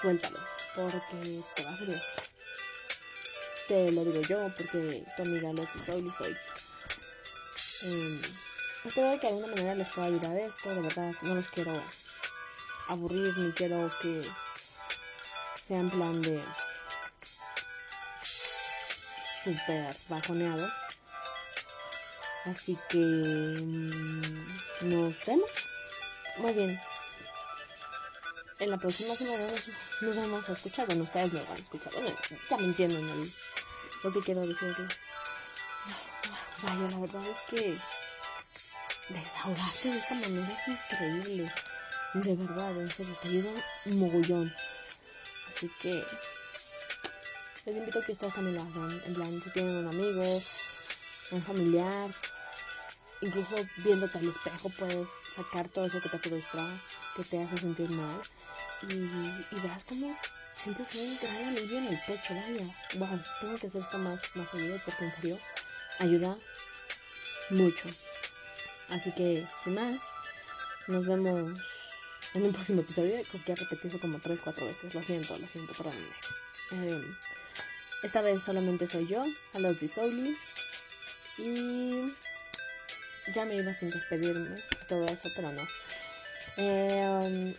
suéltalo, 0.00 0.40
porque 0.74 1.42
te 1.54 1.64
va 1.64 1.70
a 1.70 1.76
servir. 1.76 2.02
Te 3.68 3.92
lo 3.92 4.04
digo 4.04 4.22
yo, 4.22 4.48
porque 4.56 5.04
tu 5.16 5.22
amiga 5.22 5.52
lo 5.52 5.70
que 5.70 5.78
soy, 5.78 6.06
y 6.06 6.10
soy. 6.10 6.34
Um, 7.82 8.22
espero 8.86 9.20
que 9.20 9.26
de 9.26 9.28
alguna 9.28 9.48
manera 9.48 9.74
les 9.74 9.88
pueda 9.90 10.06
ayudar 10.06 10.36
esto, 10.38 10.70
de 10.70 10.80
verdad, 10.80 11.12
no 11.22 11.34
los 11.34 11.46
quiero 11.48 11.72
aburrir, 12.88 13.36
ni 13.38 13.52
quiero 13.52 13.90
que 14.00 14.22
sea 15.60 15.80
en 15.80 15.90
plan 15.90 16.22
de 16.22 16.42
super 19.44 19.94
bajoneado. 20.08 20.68
Así 22.46 22.78
que 22.88 22.98
mm, 22.98 24.88
nos 24.88 25.24
vemos. 25.26 25.50
Muy 26.38 26.52
bien. 26.52 26.80
En 28.58 28.70
la 28.70 28.78
próxima 28.78 29.14
semana 29.14 29.44
nos, 30.02 30.16
vamos 30.16 30.48
a 30.48 30.52
escuchar. 30.52 30.86
Bueno, 30.86 31.04
ustedes 31.04 31.32
me 31.32 31.42
van 31.42 31.52
a 31.52 31.60
escuchar. 31.60 31.92
Bueno, 31.94 32.16
ya 32.50 32.56
me 32.56 32.64
entienden 32.64 33.32
lo 34.04 34.12
que 34.12 34.20
quiero 34.20 34.46
decirles. 34.46 34.92
Vaya, 36.62 36.90
la 36.90 36.98
verdad 36.98 37.22
es 37.22 37.40
que 37.50 37.78
desahogarte 39.08 39.88
de 39.88 39.98
esta 39.98 40.14
manera 40.14 40.56
es 40.56 40.68
increíble. 40.68 41.52
De 42.14 42.34
verdad, 42.34 42.80
en 42.80 42.90
serio, 42.90 43.16
te 43.22 43.28
ayuda 43.28 43.50
un 43.86 43.98
mogollón. 44.00 44.54
Así 45.48 45.70
que 45.80 46.04
les 47.66 47.76
invito 47.76 47.98
a 47.98 48.04
que 48.04 48.12
ustedes 48.12 48.34
también 48.34 48.56
lo 48.56 48.62
hagan. 48.62 49.02
En 49.06 49.14
plan, 49.14 49.42
si 49.42 49.50
tienen 49.50 49.76
un 49.76 49.88
amigo, 49.88 50.22
un 51.32 51.42
familiar, 51.42 52.10
incluso 53.20 53.54
viéndote 53.78 54.18
al 54.18 54.28
espejo 54.28 54.70
puedes 54.78 55.08
sacar 55.34 55.68
todo 55.68 55.86
eso 55.86 56.00
que 56.00 56.08
te 56.08 56.18
frustra, 56.18 56.64
que 57.16 57.24
te 57.24 57.42
hace 57.42 57.58
sentir 57.58 57.90
mal. 57.90 58.20
Y, 58.88 58.94
y 58.94 59.60
verás 59.60 59.84
como 59.84 60.16
sientes 60.54 60.94
un 60.94 61.18
gran 61.20 61.48
alivio 61.48 61.78
en 61.78 61.86
el 61.88 62.00
pecho, 62.06 62.34
vaya. 62.34 62.66
Wow, 62.94 63.22
tengo 63.40 63.54
que 63.56 63.66
hacer 63.66 63.82
esto 63.82 63.98
más, 63.98 64.20
más 64.34 64.50
seguido 64.50 64.78
porque 64.84 65.04
en 65.04 65.12
serio 65.12 65.38
ayuda 65.98 66.36
mucho. 67.50 67.88
Así 68.88 69.12
que, 69.12 69.46
sin 69.62 69.74
más, 69.74 69.96
nos 70.86 71.06
vemos 71.06 71.50
en 72.36 72.44
un 72.44 72.52
próximo 72.52 72.82
episodio. 72.82 73.14
Creo 73.30 73.44
que 73.44 73.52
he 73.52 73.56
repetido 73.56 73.98
como 73.98 74.18
3-4 74.18 74.66
veces. 74.66 74.94
Lo 74.94 75.02
siento, 75.02 75.36
lo 75.38 75.46
siento, 75.46 75.72
perdónenme. 75.72 76.06
Eh, 76.72 77.02
esta 78.02 78.20
vez 78.22 78.42
solamente 78.42 78.86
soy 78.86 79.06
yo, 79.06 79.22
a 79.54 79.58
los 79.58 79.80
de 79.80 79.86
Y 81.38 82.12
ya 83.34 83.44
me 83.46 83.56
iba 83.56 83.72
sin 83.72 83.90
despedirme 83.90 84.56
y 84.56 84.86
todo 84.86 85.06
eso, 85.06 85.28
pero 85.34 85.52
no. 85.52 85.62
Eh, 86.58 87.54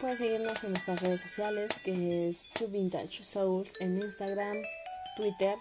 puedes 0.00 0.18
seguirnos 0.18 0.62
en 0.64 0.70
nuestras 0.70 1.02
redes 1.02 1.20
sociales, 1.20 1.70
que 1.84 2.30
es 2.30 2.50
Two 2.54 2.68
Vintage 2.68 3.24
Souls 3.24 3.74
en 3.80 3.98
Instagram, 3.98 4.56
Twitter 5.16 5.56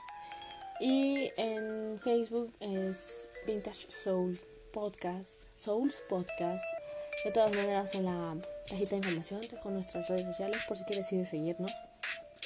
y 0.79 1.29
en 1.37 1.99
Facebook 1.99 2.51
es 2.59 3.27
Vintage 3.45 3.91
Soul 3.91 4.39
Podcast, 4.71 5.39
Souls 5.57 5.95
Podcast. 6.09 6.80
De 7.23 7.31
todas 7.31 7.51
maneras, 7.51 7.93
en 7.95 8.05
la 8.05 8.35
cajita 8.67 8.91
de 8.91 8.97
información 8.97 9.41
con 9.61 9.73
nuestras 9.73 10.07
redes 10.09 10.25
sociales 10.25 10.61
por 10.67 10.75
si 10.75 10.83
quieres 10.85 11.07
seguirnos. 11.07 11.71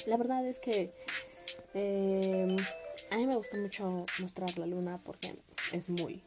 La 0.04 0.16
verdad 0.16 0.46
es 0.46 0.58
que 0.58 0.92
eh, 1.74 2.56
a 3.10 3.16
mí 3.16 3.26
me 3.26 3.36
gusta 3.36 3.56
mucho 3.56 4.04
mostrar 4.18 4.58
la 4.58 4.66
luna 4.66 5.00
porque 5.02 5.34
es 5.72 5.88
muy 5.88 6.22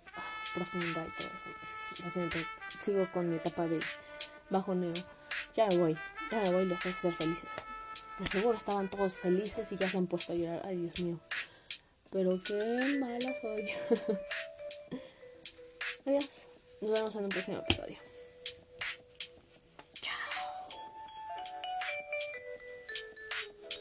profunda 0.53 1.05
y 1.05 1.17
todo 1.17 1.27
eso. 1.27 2.03
Lo 2.03 2.09
siento, 2.09 2.37
sigo 2.81 3.07
con 3.11 3.29
mi 3.29 3.35
etapa 3.35 3.67
de 3.67 3.79
bajoneo. 4.49 4.93
Ya 5.55 5.67
me 5.67 5.77
voy, 5.77 5.97
ya 6.31 6.41
me 6.41 6.51
voy, 6.51 6.65
los 6.65 6.79
tengo 6.81 6.95
que 6.95 7.01
ser 7.01 7.13
felices. 7.13 7.49
De 8.17 8.27
seguro 8.27 8.57
estaban 8.57 8.89
todos 8.89 9.19
felices 9.19 9.71
y 9.71 9.77
ya 9.77 9.87
se 9.87 9.97
han 9.97 10.07
puesto 10.07 10.33
a 10.33 10.35
llorar. 10.35 10.61
Ay, 10.65 10.77
Dios 10.77 10.99
mío. 11.01 11.19
Pero 12.11 12.41
qué 12.43 12.97
mala 12.99 13.33
soy. 13.41 13.69
Adiós. 16.05 16.47
Nos 16.81 16.91
vemos 16.91 17.15
en 17.15 17.23
un 17.25 17.29
próximo 17.29 17.59
episodio. 17.59 18.08